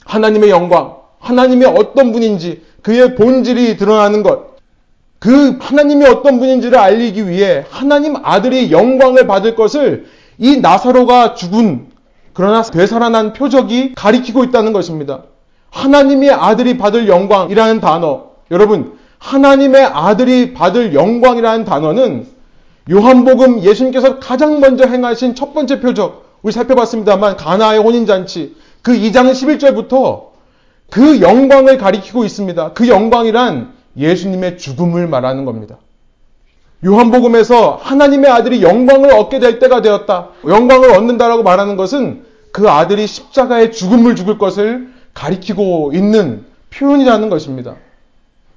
하나님의 0.06 0.48
영광, 0.48 0.96
하나님의 1.18 1.68
어떤 1.76 2.12
분인지 2.12 2.64
그의 2.80 3.16
본질이 3.16 3.76
드러나는 3.76 4.22
것, 4.22 4.55
그 5.26 5.58
하나님이 5.60 6.06
어떤 6.06 6.38
분인지를 6.38 6.78
알리기 6.78 7.28
위해 7.28 7.64
하나님 7.68 8.14
아들이 8.22 8.70
영광을 8.70 9.26
받을 9.26 9.56
것을 9.56 10.06
이 10.38 10.58
나사로가 10.58 11.34
죽은 11.34 11.88
그러나 12.32 12.62
되살아난 12.62 13.32
표적이 13.32 13.94
가리키고 13.96 14.44
있다는 14.44 14.72
것입니다. 14.72 15.24
하나님의 15.70 16.30
아들이 16.30 16.78
받을 16.78 17.08
영광이라는 17.08 17.80
단어, 17.80 18.26
여러분, 18.52 18.98
하나님의 19.18 19.86
아들이 19.86 20.54
받을 20.54 20.94
영광이라는 20.94 21.64
단어는 21.64 22.28
요한복음 22.88 23.64
예수님께서 23.64 24.20
가장 24.20 24.60
먼저 24.60 24.86
행하신 24.86 25.34
첫 25.34 25.52
번째 25.54 25.80
표적, 25.80 26.38
우리 26.42 26.52
살펴봤습니다만 26.52 27.36
가나의 27.36 27.80
혼인잔치, 27.80 28.54
그 28.80 28.92
2장 28.92 29.32
11절부터 29.32 30.26
그 30.88 31.20
영광을 31.20 31.78
가리키고 31.78 32.24
있습니다. 32.24 32.74
그 32.74 32.86
영광이란 32.86 33.74
예수님의 33.96 34.58
죽음을 34.58 35.06
말하는 35.06 35.44
겁니다. 35.44 35.78
요한복음에서 36.84 37.80
하나님의 37.82 38.30
아들이 38.30 38.62
영광을 38.62 39.12
얻게 39.12 39.38
될 39.38 39.58
때가 39.58 39.82
되었다. 39.82 40.28
영광을 40.46 40.90
얻는다라고 40.90 41.42
말하는 41.42 41.76
것은 41.76 42.24
그 42.52 42.68
아들이 42.68 43.06
십자가의 43.06 43.72
죽음을 43.72 44.16
죽을 44.16 44.38
것을 44.38 44.88
가리키고 45.14 45.92
있는 45.94 46.44
표현이라는 46.70 47.30
것입니다. 47.30 47.76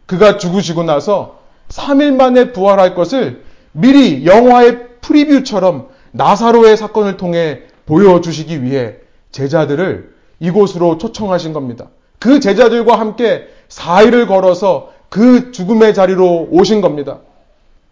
그가 0.05 0.37
죽으시고 0.37 0.83
나서 0.83 1.39
3일 1.69 2.15
만에 2.15 2.51
부활할 2.51 2.95
것을 2.95 3.43
미리 3.71 4.25
영화의 4.25 4.87
프리뷰처럼 5.01 5.87
나사로의 6.11 6.75
사건을 6.75 7.17
통해 7.17 7.61
보여주시기 7.85 8.63
위해 8.63 8.95
제자들을 9.31 10.13
이곳으로 10.39 10.97
초청하신 10.97 11.53
겁니다. 11.53 11.87
그 12.17 12.39
제자들과 12.39 12.99
함께 12.99 13.47
4일을 13.69 14.27
걸어서 14.27 14.91
그 15.09 15.51
죽음의 15.51 15.93
자리로 15.93 16.49
오신 16.51 16.81
겁니다. 16.81 17.19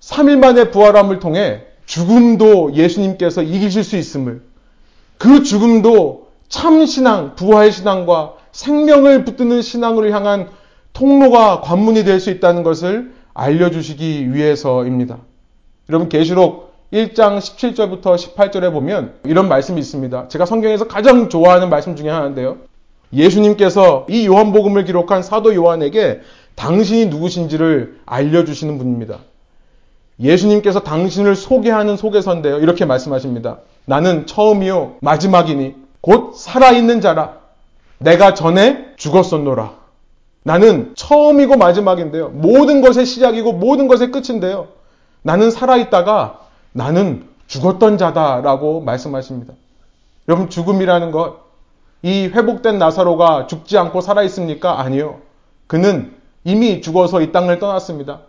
3일 0.02 0.38
만에 0.38 0.72
부활함을 0.72 1.20
통해 1.20 1.64
죽음도 1.86 2.74
예수님께서 2.74 3.42
이기실 3.42 3.84
수 3.84 3.98
있음을 3.98 4.42
그 5.18 5.44
죽음도 5.44 6.28
참 6.50 6.86
신앙, 6.86 7.36
부활 7.36 7.72
신앙과 7.72 8.34
생명을 8.52 9.26
붙드는 9.26 9.62
신앙을 9.62 10.12
향한 10.14 10.50
통로가 10.94 11.62
관문이 11.62 12.04
될 12.04 12.20
수 12.20 12.30
있다는 12.30 12.64
것을 12.64 13.14
알려주시기 13.34 14.34
위해서입니다. 14.34 15.18
여러분 15.90 16.10
계시록 16.10 16.74
1장 16.92 17.38
17절부터 17.38 18.16
18절에 18.16 18.72
보면 18.72 19.14
이런 19.26 19.48
말씀이 19.48 19.80
있습니다. 19.80 20.28
제가 20.30 20.46
성경에서 20.46 20.88
가장 20.88 21.30
좋아하는 21.30 21.70
말씀 21.70 21.96
중에 21.96 22.10
하나인데요. 22.10 22.58
예수님께서 23.14 24.06
이 24.10 24.26
요한복음을 24.26 24.86
기록한 24.86 25.22
사도 25.22 25.54
요한에게 25.54 26.22
당신이 26.58 27.06
누구신지를 27.06 28.00
알려주시는 28.06 28.78
분입니다. 28.80 29.20
예수님께서 30.20 30.80
당신을 30.80 31.36
소개하는 31.36 31.96
소개서인데요. 31.96 32.58
이렇게 32.58 32.84
말씀하십니다. 32.84 33.60
나는 33.86 34.26
처음이요, 34.26 34.96
마지막이니, 35.00 35.76
곧 36.02 36.34
살아있는 36.36 37.00
자라. 37.00 37.38
내가 38.00 38.34
전에 38.34 38.88
죽었었노라. 38.98 39.76
나는 40.42 40.94
처음이고 40.96 41.58
마지막인데요. 41.58 42.30
모든 42.30 42.82
것의 42.82 43.06
시작이고 43.06 43.54
모든 43.54 43.88
것의 43.88 44.12
끝인데요. 44.12 44.70
나는 45.22 45.52
살아있다가 45.52 46.40
나는 46.72 47.28
죽었던 47.46 48.00
자다라고 48.00 48.82
말씀하십니다. 48.82 49.54
여러분, 50.28 50.50
죽음이라는 50.50 51.12
것, 51.12 51.38
이 52.02 52.24
회복된 52.26 52.80
나사로가 52.80 53.46
죽지 53.46 53.78
않고 53.78 54.02
살아있습니까? 54.02 54.80
아니요. 54.82 55.20
그는 55.68 56.17
이미 56.48 56.80
죽어서 56.80 57.20
이 57.20 57.34
땅을 57.34 57.60
떠났습니다. 57.60 58.22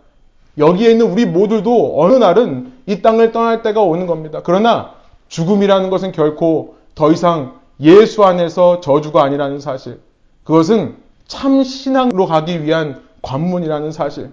여기에 0.57 0.91
있는 0.91 1.09
우리 1.09 1.25
모두도 1.25 2.01
어느 2.01 2.15
날은 2.15 2.73
이 2.85 3.01
땅을 3.01 3.31
떠날 3.31 3.61
때가 3.61 3.81
오는 3.81 4.07
겁니다. 4.07 4.41
그러나 4.43 4.95
죽음이라는 5.29 5.89
것은 5.89 6.11
결코 6.11 6.75
더 6.95 7.13
이상 7.13 7.59
예수 7.79 8.25
안에서 8.25 8.81
저주가 8.81 9.23
아니라는 9.23 9.61
사실. 9.61 10.01
그것은 10.43 10.97
참 11.27 11.63
신앙으로 11.63 12.25
가기 12.25 12.65
위한 12.65 13.01
관문이라는 13.21 13.93
사실. 13.93 14.31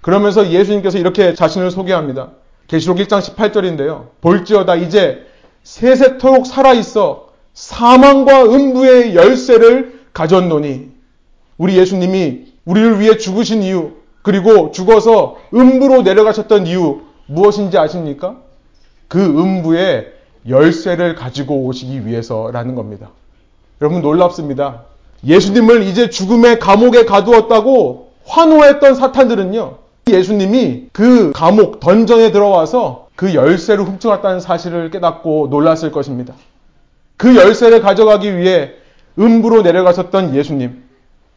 그러면서 0.00 0.50
예수님께서 0.50 0.98
이렇게 0.98 1.34
자신을 1.34 1.70
소개합니다. 1.70 2.30
계시록 2.66 2.98
1장 2.98 3.20
18절인데요. 3.20 4.06
볼지어다 4.20 4.74
이제 4.74 5.24
세세토록 5.62 6.44
살아 6.44 6.72
있어 6.72 7.28
사망과 7.54 8.46
음부의 8.46 9.14
열쇠를 9.14 10.00
가졌노니 10.12 10.90
우리 11.56 11.76
예수님이 11.76 12.48
우리를 12.68 13.00
위해 13.00 13.16
죽으신 13.16 13.62
이유 13.62 13.92
그리고 14.20 14.72
죽어서 14.72 15.36
음부로 15.54 16.02
내려가셨던 16.02 16.66
이유 16.66 17.00
무엇인지 17.26 17.78
아십니까? 17.78 18.36
그 19.08 19.24
음부의 19.24 20.12
열쇠를 20.46 21.14
가지고 21.14 21.64
오시기 21.64 22.06
위해서라는 22.06 22.74
겁니다. 22.74 23.08
여러분 23.80 24.02
놀랍습니다. 24.02 24.82
예수님을 25.26 25.82
이제 25.84 26.10
죽음의 26.10 26.58
감옥에 26.58 27.06
가두었다고 27.06 28.10
환호했던 28.26 28.94
사탄들은요. 28.96 29.78
예수님이 30.08 30.88
그 30.92 31.32
감옥 31.32 31.80
던전에 31.80 32.32
들어와서 32.32 33.08
그 33.16 33.34
열쇠를 33.34 33.84
훔쳐갔다는 33.84 34.40
사실을 34.40 34.90
깨닫고 34.90 35.48
놀랐을 35.50 35.90
것입니다. 35.90 36.34
그 37.16 37.34
열쇠를 37.34 37.80
가져가기 37.80 38.36
위해 38.36 38.72
음부로 39.18 39.62
내려가셨던 39.62 40.34
예수님. 40.34 40.87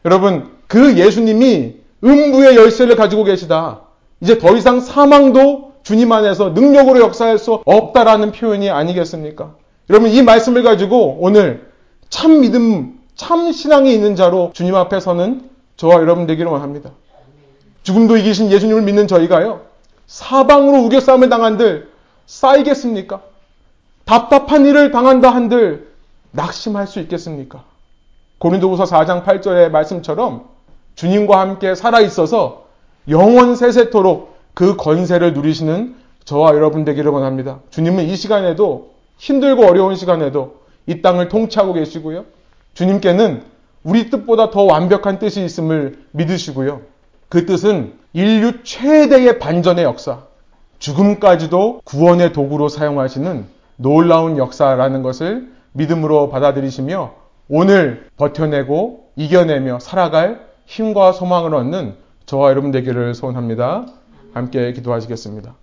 여러분, 0.04 0.50
그 0.66 0.96
예수님이 0.96 1.76
음부의 2.02 2.56
열쇠를 2.56 2.96
가지고 2.96 3.24
계시다. 3.24 3.82
이제 4.20 4.38
더 4.38 4.56
이상 4.56 4.80
사망도 4.80 5.72
주님 5.82 6.12
안에서 6.12 6.50
능력으로 6.50 7.00
역사할 7.00 7.38
수 7.38 7.62
없다라는 7.64 8.32
표현이 8.32 8.70
아니겠습니까? 8.70 9.54
여러분, 9.90 10.10
이 10.10 10.22
말씀을 10.22 10.62
가지고 10.62 11.18
오늘 11.20 11.70
참 12.08 12.40
믿음, 12.40 12.98
참 13.14 13.52
신앙이 13.52 13.92
있는 13.92 14.16
자로 14.16 14.50
주님 14.54 14.74
앞에 14.74 15.00
서는 15.00 15.50
저와 15.76 15.94
여러분 15.96 16.26
되기를 16.26 16.50
원합니다. 16.50 16.90
죽음도 17.82 18.16
이기신 18.16 18.50
예수님을 18.50 18.82
믿는 18.82 19.08
저희가요, 19.08 19.62
사방으로 20.06 20.84
우겨싸움을 20.84 21.28
당한들 21.28 21.90
쌓이겠습니까? 22.26 23.22
답답한 24.04 24.66
일을 24.66 24.90
당한다 24.90 25.30
한들 25.30 25.88
낙심할 26.32 26.86
수 26.86 27.00
있겠습니까? 27.00 27.64
고린도후서 28.42 28.84
4장 28.84 29.22
8절의 29.24 29.70
말씀처럼 29.70 30.48
주님과 30.96 31.38
함께 31.38 31.76
살아 31.76 32.00
있어서 32.00 32.64
영원 33.08 33.54
세세토록 33.54 34.36
그 34.52 34.74
권세를 34.76 35.32
누리시는 35.32 35.94
저와 36.24 36.56
여러분 36.56 36.84
되기를 36.84 37.12
원합니다. 37.12 37.60
주님은 37.70 38.04
이 38.04 38.16
시간에도 38.16 38.90
힘들고 39.16 39.64
어려운 39.64 39.94
시간에도 39.94 40.56
이 40.86 41.02
땅을 41.02 41.28
통치하고 41.28 41.72
계시고요. 41.74 42.24
주님께는 42.74 43.44
우리 43.84 44.10
뜻보다 44.10 44.50
더 44.50 44.64
완벽한 44.64 45.20
뜻이 45.20 45.44
있음을 45.44 46.00
믿으시고요. 46.10 46.80
그 47.28 47.46
뜻은 47.46 47.92
인류 48.12 48.64
최대의 48.64 49.38
반전의 49.38 49.84
역사, 49.84 50.22
죽음까지도 50.80 51.82
구원의 51.84 52.32
도구로 52.32 52.68
사용하시는 52.68 53.46
놀라운 53.76 54.36
역사라는 54.36 55.04
것을 55.04 55.48
믿음으로 55.74 56.28
받아들이시며 56.28 57.21
오늘 57.48 58.06
버텨내고 58.16 59.10
이겨내며 59.16 59.80
살아갈 59.80 60.46
힘과 60.66 61.12
소망을 61.12 61.54
얻는 61.54 61.94
저와 62.24 62.50
여러분 62.50 62.70
되기를 62.70 63.14
소원합니다. 63.14 63.86
함께 64.32 64.72
기도하시겠습니다. 64.72 65.54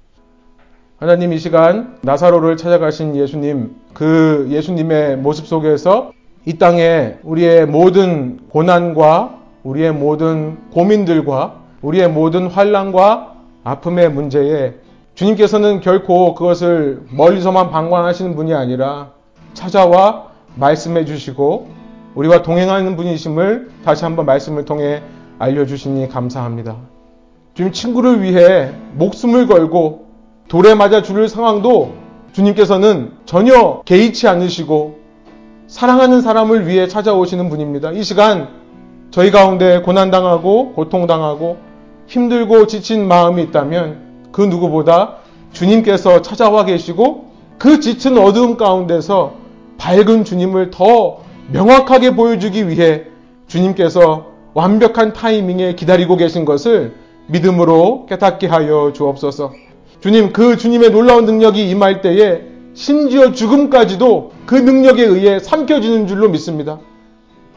하나님 0.98 1.32
이 1.32 1.40
시간 1.40 1.98
나사로를 2.02 2.58
찾아가신 2.58 3.16
예수님 3.16 3.76
그 3.94 4.48
예수님의 4.52 5.18
모습 5.18 5.48
속에서 5.48 6.12
이 6.46 6.58
땅에 6.58 7.16
우리의 7.24 7.66
모든 7.66 8.48
고난과 8.50 9.40
우리의 9.64 9.94
모든 9.94 10.58
고민들과 10.72 11.62
우리의 11.82 12.10
모든 12.10 12.48
환란과 12.48 13.36
아픔의 13.64 14.12
문제에 14.12 14.74
주님께서는 15.16 15.80
결코 15.80 16.34
그것을 16.34 17.04
멀리서만 17.12 17.72
방관하시는 17.72 18.36
분이 18.36 18.54
아니라 18.54 19.12
찾아와 19.54 20.29
말씀해 20.56 21.06
주시고 21.06 21.70
우리와 22.16 22.42
동행하는 22.42 22.96
분이심을 22.96 23.72
다시 23.86 24.04
한번 24.04 24.26
말씀을 24.26 24.66
통해 24.66 25.02
알려주시니 25.38 26.10
감사합니다. 26.10 26.76
주님 27.54 27.72
친구를 27.72 28.22
위해 28.22 28.72
목숨을 28.94 29.48
걸고 29.48 30.08
돌에 30.48 30.76
맞아 30.76 31.02
죽을 31.02 31.30
상황도 31.30 31.94
주님께서는 32.34 33.14
전혀 33.26 33.82
개의치 33.86 34.28
않으시고 34.28 35.00
사랑하는 35.68 36.22
사람을 36.22 36.68
위해 36.68 36.88
찾아오시는 36.88 37.50
분입니다. 37.50 37.92
이 37.92 38.04
시간 38.04 38.50
저희 39.12 39.32
가운데 39.32 39.82
고난당하고 39.82 40.74
고통당하고 40.74 41.58
힘들고 42.08 42.68
지친 42.68 43.08
마음이 43.08 43.44
있다면 43.44 44.30
그 44.32 44.42
누구보다 44.42 45.18
주님께서 45.54 46.22
찾아와 46.22 46.66
계시고 46.66 47.30
그 47.58 47.80
짙은 47.80 48.18
어두움 48.18 48.58
가운데서 48.58 49.34
밝은 49.80 50.26
주님을 50.26 50.70
더 50.70 51.22
명확하게 51.52 52.16
보여주기 52.16 52.70
위해 52.70 53.06
주님께서 53.48 54.28
완벽한 54.54 55.14
타이밍에 55.14 55.74
기다리고 55.74 56.16
계신 56.16 56.46
것을 56.46 56.94
믿음으로 57.28 58.06
깨닫게 58.08 58.48
하여 58.48 58.94
주옵소서. 58.94 59.54
주님, 60.02 60.32
그 60.34 60.58
주님의 60.58 60.92
놀라운 60.92 61.26
능력이 61.26 61.68
임할 61.70 62.02
때에 62.02 62.42
심지어 62.74 63.32
죽음까지도 63.32 64.32
그 64.46 64.56
능력에 64.56 65.04
의해 65.04 65.40
삼켜지는 65.40 66.08
줄로 66.08 66.30
믿습니다. 66.30 66.80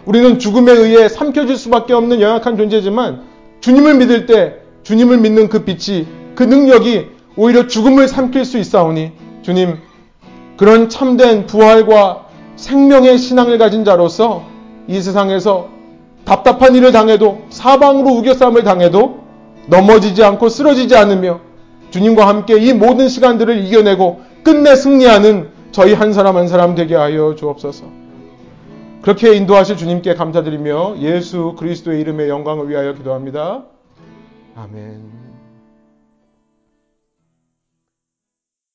우리는 0.05 0.39
죽음에 0.39 0.73
의해 0.73 1.09
삼켜질 1.09 1.57
수밖에 1.57 1.93
없는 1.93 2.21
연약한 2.21 2.57
존재지만 2.57 3.23
주님을 3.61 3.97
믿을 3.99 4.27
때 4.27 4.57
주님을 4.83 5.19
믿는 5.19 5.49
그 5.49 5.65
빛이 5.65 6.07
그 6.35 6.43
능력이 6.43 7.07
오히려 7.37 7.67
죽음을 7.67 8.09
삼킬 8.09 8.45
수 8.45 8.59
있사오니 8.59 9.13
주님 9.43 9.77
그런 10.57 10.89
참된 10.89 11.47
부활과 11.47 12.27
생명의 12.57 13.19
신앙을 13.19 13.59
가진 13.59 13.85
자로서 13.85 14.45
이 14.87 15.01
세상에서 15.01 15.69
답답한 16.25 16.75
일을 16.75 16.93
당해도 16.93 17.43
사방으로 17.51 18.11
우겨싸움을 18.19 18.63
당해도 18.63 19.21
넘어지지 19.69 20.23
않고 20.25 20.49
쓰러지지 20.49 20.97
않으며 20.97 21.41
주님과 21.91 22.27
함께 22.27 22.59
이 22.59 22.73
모든 22.73 23.09
시간들을 23.09 23.65
이겨내고 23.65 24.21
끝내 24.43 24.75
승리하는 24.75 25.51
저희 25.73 25.95
한 25.95 26.13
사람 26.13 26.37
한 26.37 26.49
사람 26.49 26.75
되게 26.75 26.95
하여 26.95 27.35
주옵소서. 27.35 27.85
그렇게 29.03 29.35
인도하실 29.35 29.77
주님께 29.77 30.15
감사드리며 30.15 30.99
예수 31.01 31.55
그리스도의 31.59 32.01
이름의 32.01 32.29
영광을 32.29 32.69
위하여 32.69 32.95
기도합니다. 32.95 33.65
아멘. 34.55 35.32